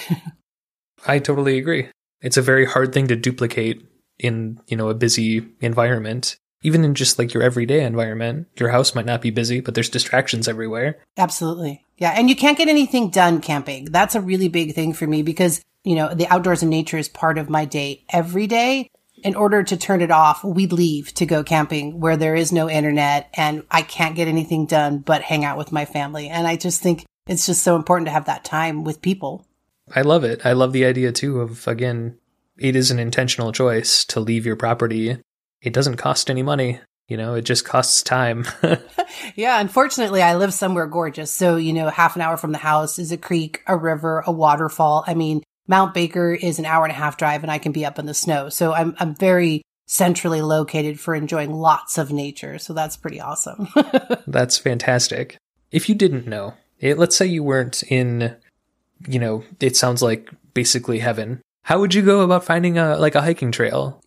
I 1.07 1.19
totally 1.19 1.57
agree. 1.57 1.89
It's 2.21 2.37
a 2.37 2.41
very 2.41 2.65
hard 2.65 2.93
thing 2.93 3.07
to 3.07 3.15
duplicate 3.15 3.85
in, 4.19 4.59
you 4.67 4.75
know, 4.75 4.89
a 4.89 4.95
busy 4.95 5.45
environment. 5.61 6.35
Even 6.63 6.83
in 6.83 6.95
just 6.95 7.19
like 7.19 7.33
your 7.33 7.43
everyday 7.43 7.83
environment, 7.83 8.47
your 8.57 8.69
house 8.69 8.95
might 8.95 9.05
not 9.05 9.21
be 9.21 9.29
busy, 9.29 9.59
but 9.59 9.75
there's 9.75 9.89
distractions 9.89 10.47
everywhere. 10.47 10.99
Absolutely. 11.17 11.85
Yeah. 11.97 12.11
And 12.11 12.29
you 12.29 12.35
can't 12.35 12.57
get 12.57 12.69
anything 12.69 13.09
done 13.09 13.41
camping. 13.41 13.85
That's 13.85 14.15
a 14.15 14.21
really 14.21 14.47
big 14.47 14.73
thing 14.73 14.93
for 14.93 15.05
me 15.05 15.21
because, 15.21 15.61
you 15.83 15.95
know, 15.95 16.13
the 16.13 16.27
outdoors 16.27 16.63
and 16.63 16.69
nature 16.69 16.97
is 16.97 17.09
part 17.09 17.37
of 17.37 17.49
my 17.49 17.65
day 17.65 18.03
every 18.09 18.47
day. 18.47 18.89
In 19.23 19.35
order 19.35 19.63
to 19.63 19.77
turn 19.77 20.01
it 20.01 20.11
off, 20.11 20.43
we'd 20.43 20.73
leave 20.73 21.13
to 21.13 21.25
go 21.25 21.43
camping 21.43 21.99
where 22.01 22.17
there 22.17 22.35
is 22.35 22.51
no 22.51 22.69
internet 22.69 23.29
and 23.35 23.63
I 23.71 23.81
can't 23.81 24.15
get 24.15 24.27
anything 24.27 24.65
done 24.65 24.97
but 24.97 25.21
hang 25.21 25.45
out 25.45 25.57
with 25.57 25.71
my 25.71 25.85
family. 25.85 26.27
And 26.27 26.45
I 26.45 26.57
just 26.57 26.81
think 26.81 27.05
it's 27.27 27.45
just 27.45 27.63
so 27.63 27.75
important 27.75 28.07
to 28.07 28.11
have 28.11 28.25
that 28.25 28.43
time 28.43 28.83
with 28.83 29.01
people. 29.01 29.45
I 29.95 30.01
love 30.01 30.23
it. 30.23 30.45
I 30.45 30.53
love 30.53 30.73
the 30.73 30.85
idea 30.85 31.11
too 31.11 31.39
of, 31.39 31.67
again, 31.67 32.17
it 32.57 32.75
is 32.75 32.91
an 32.91 32.99
intentional 32.99 33.51
choice 33.51 34.03
to 34.05 34.19
leave 34.19 34.45
your 34.45 34.55
property. 34.55 35.17
It 35.63 35.73
doesn't 35.73 35.97
cost 35.97 36.29
any 36.29 36.43
money. 36.43 36.79
You 37.07 37.17
know, 37.17 37.33
it 37.33 37.41
just 37.41 37.65
costs 37.65 38.01
time. 38.01 38.45
yeah, 39.35 39.59
unfortunately, 39.59 40.21
I 40.21 40.35
live 40.35 40.53
somewhere 40.53 40.87
gorgeous. 40.87 41.31
So, 41.31 41.57
you 41.57 41.73
know, 41.73 41.89
half 41.89 42.15
an 42.15 42.21
hour 42.21 42.37
from 42.37 42.51
the 42.53 42.57
house 42.57 42.97
is 42.97 43.11
a 43.11 43.17
creek, 43.17 43.61
a 43.67 43.75
river, 43.75 44.23
a 44.25 44.31
waterfall. 44.31 45.03
I 45.05 45.13
mean, 45.13 45.43
Mount 45.67 45.93
Baker 45.93 46.33
is 46.33 46.59
an 46.59 46.65
hour 46.65 46.85
and 46.85 46.91
a 46.91 46.95
half 46.95 47.17
drive 47.17 47.43
and 47.43 47.51
I 47.51 47.57
can 47.57 47.71
be 47.71 47.85
up 47.85 47.99
in 47.99 48.05
the 48.05 48.13
snow. 48.13 48.49
So 48.49 48.73
I'm, 48.73 48.95
I'm 48.99 49.15
very 49.15 49.63
centrally 49.85 50.41
located 50.41 50.99
for 50.99 51.13
enjoying 51.13 51.53
lots 51.53 51.97
of 51.97 52.11
nature. 52.11 52.57
So 52.57 52.73
that's 52.73 52.95
pretty 52.95 53.19
awesome. 53.19 53.67
that's 54.27 54.57
fantastic. 54.57 55.37
If 55.71 55.89
you 55.89 55.95
didn't 55.95 56.27
know, 56.27 56.53
it, 56.79 56.97
let's 56.97 57.15
say 57.15 57.25
you 57.25 57.43
weren't 57.43 57.83
in 57.83 58.35
you 59.07 59.19
know, 59.19 59.43
it 59.59 59.75
sounds 59.75 60.01
like 60.01 60.29
basically 60.53 60.99
heaven. 60.99 61.41
How 61.63 61.79
would 61.79 61.93
you 61.93 62.01
go 62.01 62.21
about 62.21 62.43
finding 62.45 62.77
a 62.77 62.97
like 62.97 63.15
a 63.15 63.21
hiking 63.21 63.51
trail? 63.51 64.02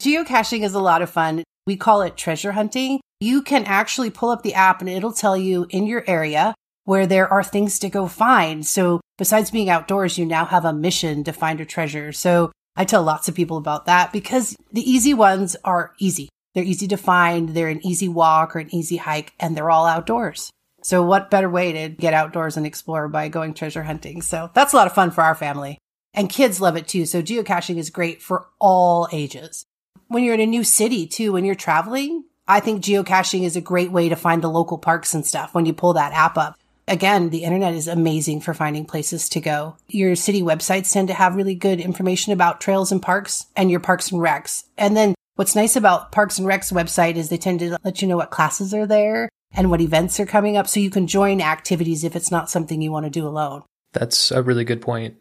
Geocaching 0.00 0.62
is 0.62 0.74
a 0.74 0.80
lot 0.80 1.02
of 1.02 1.10
fun. 1.10 1.42
We 1.66 1.76
call 1.76 2.02
it 2.02 2.16
treasure 2.16 2.52
hunting. 2.52 3.00
You 3.18 3.42
can 3.42 3.64
actually 3.64 4.10
pull 4.10 4.30
up 4.30 4.42
the 4.42 4.54
app 4.54 4.80
and 4.80 4.88
it'll 4.88 5.12
tell 5.12 5.36
you 5.36 5.66
in 5.70 5.88
your 5.88 6.04
area 6.06 6.54
where 6.84 7.04
there 7.04 7.30
are 7.30 7.42
things 7.42 7.80
to 7.80 7.90
go 7.90 8.06
find. 8.06 8.64
So 8.64 9.00
besides 9.18 9.50
being 9.50 9.68
outdoors, 9.68 10.16
you 10.16 10.24
now 10.24 10.44
have 10.44 10.64
a 10.64 10.72
mission 10.72 11.24
to 11.24 11.32
find 11.32 11.60
a 11.60 11.66
treasure. 11.66 12.12
So 12.12 12.52
I 12.76 12.84
tell 12.84 13.02
lots 13.02 13.28
of 13.28 13.34
people 13.34 13.56
about 13.56 13.86
that 13.86 14.12
because 14.12 14.56
the 14.72 14.88
easy 14.88 15.14
ones 15.14 15.56
are 15.64 15.94
easy. 15.98 16.28
They're 16.54 16.62
easy 16.62 16.86
to 16.88 16.96
find. 16.96 17.48
They're 17.48 17.68
an 17.68 17.84
easy 17.84 18.08
walk 18.08 18.54
or 18.54 18.60
an 18.60 18.72
easy 18.72 18.98
hike 18.98 19.32
and 19.40 19.56
they're 19.56 19.70
all 19.70 19.84
outdoors. 19.84 20.48
So 20.84 21.02
what 21.02 21.28
better 21.28 21.50
way 21.50 21.72
to 21.72 21.88
get 21.88 22.14
outdoors 22.14 22.56
and 22.56 22.64
explore 22.64 23.08
by 23.08 23.28
going 23.28 23.52
treasure 23.52 23.82
hunting? 23.82 24.22
So 24.22 24.48
that's 24.54 24.72
a 24.72 24.76
lot 24.76 24.86
of 24.86 24.94
fun 24.94 25.10
for 25.10 25.24
our 25.24 25.34
family. 25.34 25.76
And 26.14 26.30
kids 26.30 26.60
love 26.60 26.76
it 26.76 26.86
too. 26.86 27.04
So 27.04 27.20
geocaching 27.20 27.78
is 27.78 27.90
great 27.90 28.22
for 28.22 28.46
all 28.60 29.08
ages. 29.12 29.64
When 30.08 30.24
you're 30.24 30.34
in 30.34 30.40
a 30.40 30.46
new 30.46 30.64
city 30.64 31.06
too, 31.06 31.32
when 31.32 31.44
you're 31.44 31.54
traveling, 31.54 32.24
I 32.46 32.60
think 32.60 32.82
geocaching 32.82 33.42
is 33.42 33.56
a 33.56 33.60
great 33.60 33.92
way 33.92 34.08
to 34.08 34.16
find 34.16 34.40
the 34.40 34.48
local 34.48 34.78
parks 34.78 35.12
and 35.12 35.24
stuff 35.24 35.54
when 35.54 35.66
you 35.66 35.74
pull 35.74 35.92
that 35.92 36.14
app 36.14 36.38
up. 36.38 36.58
Again, 36.86 37.28
the 37.28 37.44
internet 37.44 37.74
is 37.74 37.86
amazing 37.86 38.40
for 38.40 38.54
finding 38.54 38.86
places 38.86 39.28
to 39.28 39.40
go. 39.40 39.76
Your 39.88 40.16
city 40.16 40.40
websites 40.40 40.90
tend 40.90 41.08
to 41.08 41.14
have 41.14 41.36
really 41.36 41.54
good 41.54 41.78
information 41.78 42.32
about 42.32 42.58
trails 42.58 42.90
and 42.90 43.02
parks 43.02 43.44
and 43.54 43.70
your 43.70 43.80
parks 43.80 44.10
and 44.10 44.22
recs. 44.22 44.64
And 44.78 44.96
then 44.96 45.14
what's 45.34 45.54
nice 45.54 45.76
about 45.76 46.10
Parks 46.10 46.38
and 46.38 46.48
Recs 46.48 46.72
website 46.72 47.16
is 47.16 47.28
they 47.28 47.36
tend 47.36 47.60
to 47.60 47.76
let 47.84 48.00
you 48.00 48.08
know 48.08 48.16
what 48.16 48.30
classes 48.30 48.72
are 48.72 48.86
there 48.86 49.28
and 49.52 49.70
what 49.70 49.82
events 49.82 50.18
are 50.18 50.24
coming 50.24 50.56
up 50.56 50.66
so 50.66 50.80
you 50.80 50.88
can 50.88 51.06
join 51.06 51.42
activities 51.42 52.02
if 52.02 52.16
it's 52.16 52.30
not 52.30 52.48
something 52.48 52.80
you 52.80 52.90
want 52.90 53.04
to 53.04 53.10
do 53.10 53.28
alone. 53.28 53.62
That's 53.92 54.30
a 54.30 54.42
really 54.42 54.64
good 54.64 54.80
point. 54.80 55.16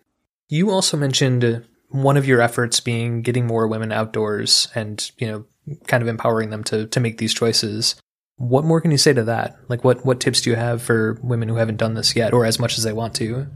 You 0.47 0.69
also 0.69 0.95
mentioned 0.95 1.65
one 1.89 2.17
of 2.17 2.28
your 2.28 2.41
efforts 2.41 2.80
being 2.80 3.21
getting 3.21 3.47
more 3.47 3.67
women 3.67 3.91
outdoors 3.91 4.67
and, 4.76 5.10
you 5.17 5.28
know, 5.28 5.45
kind 5.88 6.02
of 6.02 6.08
empowering 6.08 6.50
them 6.50 6.63
to 6.65 6.88
to 6.88 7.00
make 7.00 7.17
these 7.17 7.34
choices. 7.34 7.95
What 8.38 8.65
more 8.65 8.82
can 8.82 8.91
you 8.91 8.97
say 8.97 9.13
to 9.13 9.23
that? 9.23 9.58
Like 9.67 9.84
what 9.84 10.06
what 10.06 10.19
tips 10.19 10.41
do 10.41 10.50
you 10.50 10.56
have 10.56 10.82
for 10.82 11.19
women 11.21 11.50
who 11.50 11.56
haven't 11.56 11.78
done 11.78 11.95
this 11.95 12.15
yet 12.15 12.34
or 12.34 12.45
as 12.45 12.60
much 12.60 12.78
as 12.78 12.84
they 12.84 12.93
want 12.93 13.15
to? 13.15 13.47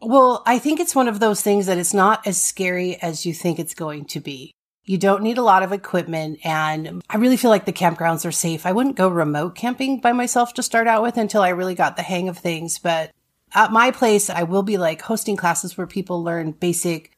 Well, 0.00 0.42
I 0.46 0.58
think 0.58 0.80
it's 0.80 0.94
one 0.94 1.08
of 1.08 1.20
those 1.20 1.42
things 1.42 1.66
that 1.66 1.78
it's 1.78 1.92
not 1.92 2.26
as 2.26 2.42
scary 2.42 2.96
as 2.96 3.26
you 3.26 3.34
think 3.34 3.58
it's 3.58 3.74
going 3.74 4.06
to 4.06 4.20
be. 4.20 4.52
You 4.84 4.96
don't 4.96 5.22
need 5.22 5.36
a 5.36 5.42
lot 5.42 5.62
of 5.62 5.72
equipment. 5.72 6.40
And 6.42 7.02
I 7.08 7.18
really 7.18 7.36
feel 7.36 7.50
like 7.50 7.66
the 7.66 7.72
campgrounds 7.72 8.24
are 8.24 8.32
safe. 8.32 8.64
I 8.64 8.72
wouldn't 8.72 8.96
go 8.96 9.08
remote 9.08 9.54
camping 9.54 10.00
by 10.00 10.12
myself 10.12 10.54
to 10.54 10.62
start 10.62 10.86
out 10.86 11.02
with 11.02 11.18
until 11.18 11.42
I 11.42 11.50
really 11.50 11.74
got 11.74 11.96
the 11.96 12.02
hang 12.02 12.28
of 12.28 12.38
things. 12.38 12.78
But 12.78 13.10
at 13.54 13.72
my 13.72 13.90
place, 13.90 14.30
I 14.30 14.44
will 14.44 14.62
be 14.62 14.78
like 14.78 15.02
hosting 15.02 15.36
classes 15.36 15.76
where 15.76 15.86
people 15.86 16.24
learn 16.24 16.52
basic 16.52 17.12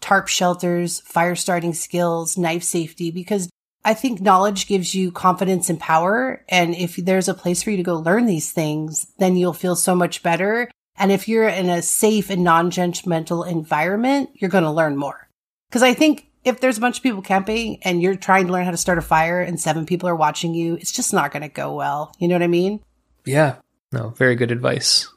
tarp 0.00 0.28
shelters, 0.28 1.00
fire 1.00 1.34
starting 1.34 1.74
skills, 1.74 2.36
knife 2.36 2.62
safety, 2.62 3.10
because 3.10 3.48
I 3.84 3.94
think 3.94 4.20
knowledge 4.20 4.66
gives 4.66 4.94
you 4.94 5.12
confidence 5.12 5.70
and 5.70 5.78
power. 5.78 6.44
And 6.48 6.74
if 6.74 6.96
there's 6.96 7.28
a 7.28 7.34
place 7.34 7.62
for 7.62 7.70
you 7.70 7.76
to 7.76 7.82
go 7.82 7.96
learn 7.96 8.26
these 8.26 8.50
things, 8.50 9.06
then 9.18 9.36
you'll 9.36 9.52
feel 9.52 9.76
so 9.76 9.94
much 9.94 10.22
better. 10.22 10.70
And 10.98 11.12
if 11.12 11.28
you're 11.28 11.48
in 11.48 11.68
a 11.68 11.82
safe 11.82 12.30
and 12.30 12.42
non-judgmental 12.42 13.46
environment, 13.46 14.30
you're 14.34 14.50
going 14.50 14.64
to 14.64 14.70
learn 14.70 14.96
more. 14.96 15.28
Cause 15.70 15.82
I 15.82 15.94
think 15.94 16.26
if 16.44 16.60
there's 16.60 16.78
a 16.78 16.80
bunch 16.80 16.96
of 16.96 17.02
people 17.02 17.22
camping 17.22 17.82
and 17.82 18.00
you're 18.00 18.16
trying 18.16 18.46
to 18.46 18.52
learn 18.52 18.64
how 18.64 18.70
to 18.70 18.76
start 18.76 18.98
a 18.98 19.02
fire 19.02 19.40
and 19.40 19.60
seven 19.60 19.84
people 19.84 20.08
are 20.08 20.16
watching 20.16 20.54
you, 20.54 20.74
it's 20.74 20.92
just 20.92 21.12
not 21.12 21.32
going 21.32 21.42
to 21.42 21.48
go 21.48 21.74
well. 21.74 22.14
You 22.18 22.28
know 22.28 22.34
what 22.34 22.42
I 22.42 22.48
mean? 22.48 22.80
Yeah. 23.24 23.56
No, 23.92 24.10
very 24.10 24.36
good 24.36 24.50
advice. 24.50 25.08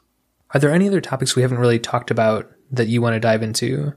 Are 0.52 0.60
there 0.60 0.72
any 0.72 0.88
other 0.88 1.00
topics 1.00 1.34
we 1.34 1.42
haven't 1.42 1.58
really 1.58 1.78
talked 1.78 2.10
about 2.10 2.50
that 2.72 2.88
you 2.88 3.00
want 3.00 3.14
to 3.14 3.20
dive 3.20 3.42
into? 3.42 3.94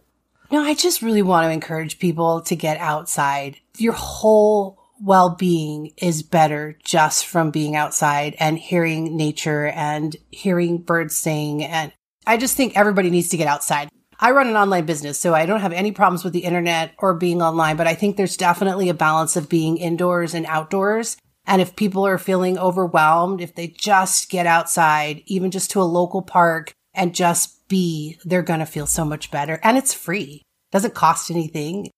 No, 0.53 0.61
I 0.61 0.75
just 0.75 1.01
really 1.01 1.23
want 1.23 1.47
to 1.47 1.51
encourage 1.51 1.97
people 1.97 2.41
to 2.41 2.55
get 2.55 2.77
outside. 2.77 3.57
Your 3.79 3.93
whole 3.93 4.77
well 5.01 5.31
being 5.31 5.93
is 5.97 6.21
better 6.21 6.77
just 6.83 7.25
from 7.25 7.49
being 7.49 7.75
outside 7.75 8.35
and 8.37 8.59
hearing 8.59 9.17
nature 9.17 9.65
and 9.69 10.15
hearing 10.29 10.77
birds 10.77 11.17
sing. 11.17 11.63
And 11.63 11.91
I 12.27 12.37
just 12.37 12.55
think 12.55 12.77
everybody 12.77 13.09
needs 13.09 13.29
to 13.29 13.37
get 13.37 13.47
outside. 13.47 13.89
I 14.19 14.29
run 14.29 14.47
an 14.47 14.55
online 14.55 14.85
business, 14.85 15.19
so 15.19 15.33
I 15.33 15.47
don't 15.47 15.61
have 15.61 15.73
any 15.73 15.91
problems 15.91 16.23
with 16.23 16.33
the 16.33 16.43
internet 16.43 16.93
or 16.99 17.15
being 17.15 17.41
online, 17.41 17.75
but 17.75 17.87
I 17.87 17.95
think 17.95 18.15
there's 18.15 18.37
definitely 18.37 18.89
a 18.89 18.93
balance 18.93 19.35
of 19.35 19.49
being 19.49 19.77
indoors 19.77 20.35
and 20.35 20.45
outdoors. 20.45 21.17
And 21.47 21.63
if 21.63 21.75
people 21.75 22.05
are 22.05 22.19
feeling 22.19 22.59
overwhelmed, 22.59 23.41
if 23.41 23.55
they 23.55 23.69
just 23.69 24.29
get 24.29 24.45
outside, 24.45 25.23
even 25.25 25.49
just 25.49 25.71
to 25.71 25.81
a 25.81 25.83
local 25.83 26.21
park 26.21 26.73
and 26.93 27.15
just 27.15 27.62
be, 27.73 28.19
they're 28.23 28.43
going 28.43 28.59
to 28.59 28.67
feel 28.67 28.85
so 28.85 29.03
much 29.03 29.31
better. 29.31 29.59
And 29.63 29.79
it's 29.79 29.95
free. 29.95 30.43
Doesn't 30.71 30.93
cost 30.93 31.31
anything. 31.31 31.89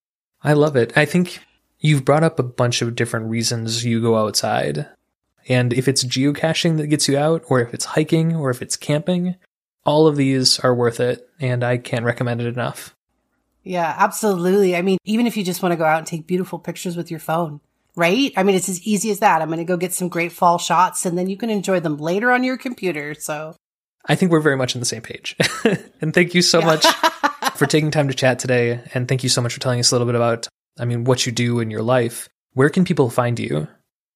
I 0.41 0.53
love 0.53 0.77
it. 0.77 0.97
I 0.97 1.03
think 1.03 1.39
you've 1.81 2.05
brought 2.05 2.23
up 2.23 2.39
a 2.39 2.43
bunch 2.43 2.81
of 2.81 2.95
different 2.95 3.25
reasons 3.25 3.83
you 3.83 4.01
go 4.01 4.15
outside. 4.15 4.88
And 5.49 5.73
if 5.73 5.89
it's 5.89 6.05
geocaching 6.05 6.77
that 6.77 6.88
gets 6.88 7.09
you 7.09 7.17
out, 7.17 7.43
or 7.49 7.59
if 7.59 7.73
it's 7.73 7.83
hiking, 7.83 8.38
or 8.38 8.51
if 8.51 8.61
it's 8.61 8.77
camping, 8.77 9.35
all 9.83 10.07
of 10.07 10.15
these 10.15 10.59
are 10.59 10.73
worth 10.73 11.01
it, 11.01 11.27
and 11.41 11.61
I 11.61 11.77
can't 11.77 12.05
recommend 12.05 12.39
it 12.39 12.47
enough. 12.47 12.95
Yeah, 13.61 13.93
absolutely. 13.97 14.77
I 14.77 14.81
mean, 14.81 14.97
even 15.03 15.27
if 15.27 15.35
you 15.35 15.43
just 15.43 15.61
want 15.61 15.73
to 15.73 15.77
go 15.77 15.83
out 15.83 15.97
and 15.97 16.07
take 16.07 16.25
beautiful 16.25 16.57
pictures 16.57 16.95
with 16.95 17.11
your 17.11 17.19
phone, 17.19 17.59
right? 17.97 18.31
I 18.38 18.43
mean, 18.43 18.55
it's 18.55 18.69
as 18.69 18.81
easy 18.88 19.11
as 19.11 19.19
that. 19.19 19.41
I'm 19.41 19.49
going 19.49 19.57
to 19.57 19.65
go 19.65 19.75
get 19.75 19.93
some 19.93 20.07
great 20.07 20.31
fall 20.31 20.57
shots 20.57 21.05
and 21.05 21.17
then 21.17 21.27
you 21.27 21.35
can 21.35 21.49
enjoy 21.49 21.81
them 21.81 21.97
later 21.97 22.31
on 22.31 22.45
your 22.45 22.57
computer. 22.57 23.13
So 23.13 23.55
I 24.07 24.15
think 24.15 24.31
we're 24.31 24.39
very 24.39 24.57
much 24.57 24.75
on 24.75 24.79
the 24.79 24.85
same 24.85 25.01
page. 25.01 25.35
and 26.01 26.13
thank 26.13 26.33
you 26.33 26.41
so 26.41 26.61
much 26.61 26.85
for 27.55 27.65
taking 27.65 27.91
time 27.91 28.07
to 28.07 28.13
chat 28.13 28.39
today. 28.39 28.81
And 28.93 29.07
thank 29.07 29.23
you 29.23 29.29
so 29.29 29.41
much 29.41 29.53
for 29.53 29.59
telling 29.59 29.79
us 29.79 29.91
a 29.91 29.95
little 29.95 30.05
bit 30.05 30.15
about, 30.15 30.47
I 30.79 30.85
mean, 30.85 31.03
what 31.03 31.25
you 31.25 31.31
do 31.31 31.59
in 31.59 31.71
your 31.71 31.81
life. 31.81 32.29
Where 32.53 32.69
can 32.69 32.85
people 32.85 33.09
find 33.09 33.39
you? 33.39 33.67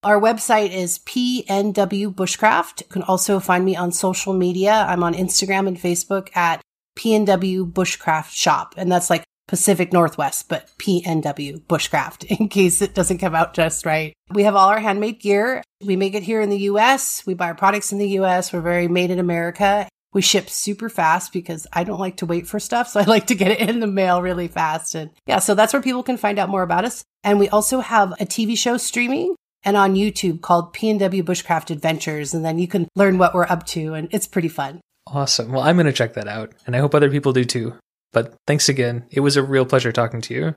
Our 0.04 0.20
website 0.20 0.72
is 0.72 1.00
PNW 1.00 2.14
Bushcraft. 2.14 2.82
You 2.82 2.88
can 2.88 3.04
also 3.04 3.40
find 3.40 3.66
me 3.66 3.76
on 3.76 3.92
social 3.92 4.34
media. 4.34 4.86
I'm 4.88 5.04
on 5.04 5.14
Instagram 5.14 5.68
and 5.68 5.78
Facebook 5.78 6.36
at 6.38 6.62
PNW 6.98 7.72
Bushcraft 7.72 8.32
Shop. 8.32 8.76
And 8.78 8.92
that's 8.92 9.10
like 9.10 9.24
Pacific 9.50 9.92
Northwest, 9.92 10.48
but 10.48 10.70
PNW 10.78 11.60
Bushcraft 11.62 12.24
in 12.40 12.50
case 12.50 12.84
it 12.84 12.94
doesn't 12.94 13.18
come 13.18 13.34
out 13.34 13.56
just 13.56 13.84
right. 13.84 14.14
We 14.32 14.44
have 14.44 14.56
all 14.56 14.70
our 14.70 14.80
handmade 14.80 15.20
gear. 15.20 15.64
We 15.84 15.96
make 15.96 16.14
it 16.14 16.22
here 16.22 16.40
in 16.40 16.52
the 16.52 16.70
US. 16.70 17.24
We 17.26 17.34
buy 17.34 17.48
our 17.48 17.56
products 17.56 17.92
in 17.92 17.98
the 17.98 18.10
US. 18.20 18.54
We're 18.54 18.62
very 18.62 18.88
made 18.88 19.10
in 19.10 19.18
America. 19.18 19.90
We 20.14 20.22
ship 20.22 20.52
super 20.52 20.88
fast 20.88 21.34
because 21.34 21.66
I 21.74 21.84
don't 21.84 22.00
like 22.00 22.18
to 22.18 22.28
wait 22.28 22.46
for 22.46 22.60
stuff. 22.60 22.90
So 22.90 23.00
I 23.00 23.04
like 23.06 23.28
to 23.28 23.36
get 23.36 23.52
it 23.52 23.68
in 23.68 23.80
the 23.80 23.88
mail 23.88 24.22
really 24.22 24.48
fast. 24.48 24.94
And 24.94 25.10
yeah, 25.26 25.40
so 25.40 25.56
that's 25.56 25.74
where 25.74 25.82
people 25.82 26.04
can 26.04 26.18
find 26.18 26.38
out 26.38 26.50
more 26.50 26.64
about 26.64 26.86
us. 26.86 27.04
And 27.24 27.40
we 27.40 27.50
also 27.50 27.80
have 27.80 28.12
a 28.14 28.26
TV 28.26 28.56
show 28.56 28.78
streaming 28.78 29.36
and 29.64 29.76
on 29.76 29.96
YouTube 29.96 30.42
called 30.42 30.76
PNW 30.76 31.24
Bushcraft 31.24 31.72
Adventures. 31.72 32.36
And 32.36 32.46
then 32.46 32.60
you 32.60 32.68
can 32.68 32.88
learn 32.96 33.18
what 33.18 33.34
we're 33.34 33.48
up 33.48 33.66
to. 33.68 33.96
And 33.96 34.10
it's 34.12 34.28
pretty 34.28 34.48
fun. 34.48 34.80
Awesome. 35.08 35.52
Well, 35.52 35.64
I'm 35.64 35.76
going 35.76 35.88
to 35.88 35.94
check 35.94 36.14
that 36.14 36.28
out. 36.28 36.54
And 36.68 36.76
I 36.76 36.80
hope 36.80 36.94
other 36.94 37.10
people 37.10 37.34
do 37.34 37.46
too. 37.46 37.74
But 38.12 38.36
thanks 38.48 38.70
again. 38.70 39.06
It 39.12 39.20
was 39.20 39.38
a 39.38 39.44
real 39.44 39.66
pleasure 39.66 39.92
talking 39.92 40.22
to 40.22 40.34
you. 40.34 40.56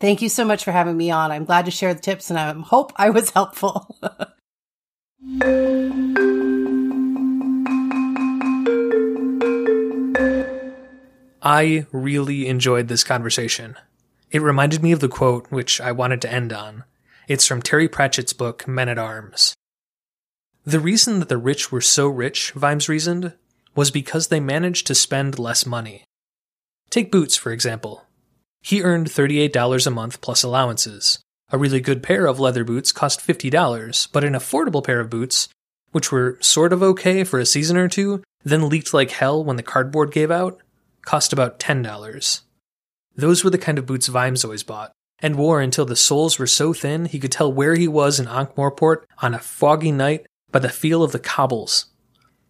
Thank 0.00 0.22
you 0.22 0.28
so 0.28 0.44
much 0.44 0.64
for 0.64 0.72
having 0.72 0.96
me 0.96 1.10
on. 1.10 1.30
I'm 1.32 1.44
glad 1.44 1.64
to 1.64 1.70
share 1.70 1.94
the 1.94 2.00
tips 2.00 2.30
and 2.30 2.38
I 2.38 2.52
hope 2.52 2.92
I 2.96 3.10
was 3.10 3.30
helpful. 3.30 3.96
I 11.42 11.86
really 11.92 12.48
enjoyed 12.48 12.88
this 12.88 13.04
conversation. 13.04 13.76
It 14.32 14.42
reminded 14.42 14.82
me 14.82 14.90
of 14.92 15.00
the 15.00 15.08
quote 15.08 15.50
which 15.50 15.80
I 15.80 15.92
wanted 15.92 16.20
to 16.22 16.32
end 16.32 16.52
on. 16.52 16.82
It's 17.28 17.46
from 17.46 17.62
Terry 17.62 17.88
Pratchett's 17.88 18.32
book, 18.32 18.66
Men 18.66 18.88
at 18.88 18.98
Arms. 18.98 19.54
The 20.64 20.80
reason 20.80 21.20
that 21.20 21.28
the 21.28 21.38
rich 21.38 21.70
were 21.70 21.80
so 21.80 22.08
rich, 22.08 22.50
Vimes 22.52 22.88
reasoned, 22.88 23.34
was 23.76 23.92
because 23.92 24.26
they 24.26 24.40
managed 24.40 24.88
to 24.88 24.94
spend 24.96 25.38
less 25.38 25.64
money. 25.64 26.02
Take 26.90 27.10
Boots, 27.10 27.36
for 27.36 27.52
example. 27.52 28.04
He 28.62 28.82
earned 28.82 29.08
$38 29.08 29.86
a 29.86 29.90
month 29.90 30.20
plus 30.20 30.42
allowances. 30.42 31.18
A 31.50 31.58
really 31.58 31.80
good 31.80 32.02
pair 32.02 32.26
of 32.26 32.40
leather 32.40 32.64
boots 32.64 32.90
cost 32.90 33.24
$50, 33.24 34.08
but 34.12 34.24
an 34.24 34.32
affordable 34.32 34.84
pair 34.84 35.00
of 35.00 35.10
boots, 35.10 35.48
which 35.92 36.10
were 36.10 36.38
sort 36.40 36.72
of 36.72 36.82
okay 36.82 37.22
for 37.22 37.38
a 37.38 37.46
season 37.46 37.76
or 37.76 37.88
two, 37.88 38.22
then 38.44 38.68
leaked 38.68 38.92
like 38.92 39.10
hell 39.10 39.44
when 39.44 39.56
the 39.56 39.62
cardboard 39.62 40.12
gave 40.12 40.30
out, 40.30 40.60
cost 41.02 41.32
about 41.32 41.58
$10. 41.60 42.40
Those 43.14 43.44
were 43.44 43.50
the 43.50 43.58
kind 43.58 43.78
of 43.78 43.86
boots 43.86 44.08
Vimes 44.08 44.44
always 44.44 44.62
bought, 44.62 44.92
and 45.20 45.36
wore 45.36 45.60
until 45.60 45.84
the 45.84 45.96
soles 45.96 46.38
were 46.38 46.46
so 46.46 46.72
thin 46.72 47.06
he 47.06 47.18
could 47.18 47.32
tell 47.32 47.52
where 47.52 47.74
he 47.76 47.88
was 47.88 48.20
in 48.20 48.26
Ankh-Morpork 48.26 49.04
on 49.22 49.34
a 49.34 49.38
foggy 49.38 49.92
night 49.92 50.26
by 50.50 50.58
the 50.58 50.68
feel 50.68 51.02
of 51.02 51.12
the 51.12 51.18
cobbles. 51.18 51.86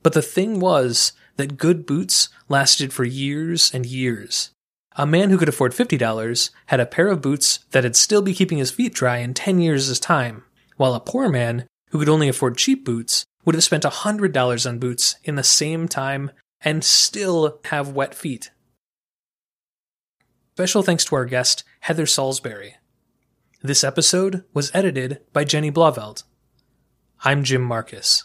But 0.02 0.12
the 0.12 0.22
thing 0.22 0.60
was 0.60 1.12
that 1.36 1.56
good 1.56 1.86
boots 1.86 2.28
lasted 2.48 2.92
for 2.92 3.04
years 3.04 3.72
and 3.72 3.86
years. 3.86 4.50
A 4.96 5.06
man 5.06 5.30
who 5.30 5.38
could 5.38 5.48
afford 5.48 5.72
$50 5.72 6.50
had 6.66 6.80
a 6.80 6.86
pair 6.86 7.08
of 7.08 7.20
boots 7.20 7.60
that'd 7.70 7.96
still 7.96 8.22
be 8.22 8.34
keeping 8.34 8.58
his 8.58 8.70
feet 8.70 8.94
dry 8.94 9.18
in 9.18 9.34
10 9.34 9.60
years' 9.60 10.00
time, 10.00 10.44
while 10.76 10.94
a 10.94 11.00
poor 11.00 11.28
man 11.28 11.66
who 11.90 11.98
could 11.98 12.08
only 12.08 12.28
afford 12.28 12.56
cheap 12.56 12.84
boots 12.84 13.24
would 13.44 13.54
have 13.54 13.64
spent 13.64 13.84
$100 13.84 14.68
on 14.68 14.78
boots 14.78 15.16
in 15.22 15.36
the 15.36 15.42
same 15.42 15.86
time 15.86 16.30
and 16.62 16.82
still 16.82 17.60
have 17.66 17.92
wet 17.92 18.14
feet. 18.14 18.50
Special 20.54 20.82
thanks 20.82 21.04
to 21.04 21.14
our 21.14 21.26
guest, 21.26 21.62
Heather 21.80 22.06
Salisbury. 22.06 22.76
This 23.62 23.84
episode 23.84 24.44
was 24.54 24.70
edited 24.72 25.20
by 25.32 25.44
Jenny 25.44 25.70
Blauvelt. 25.70 26.22
I'm 27.22 27.44
Jim 27.44 27.62
Marcus. 27.62 28.24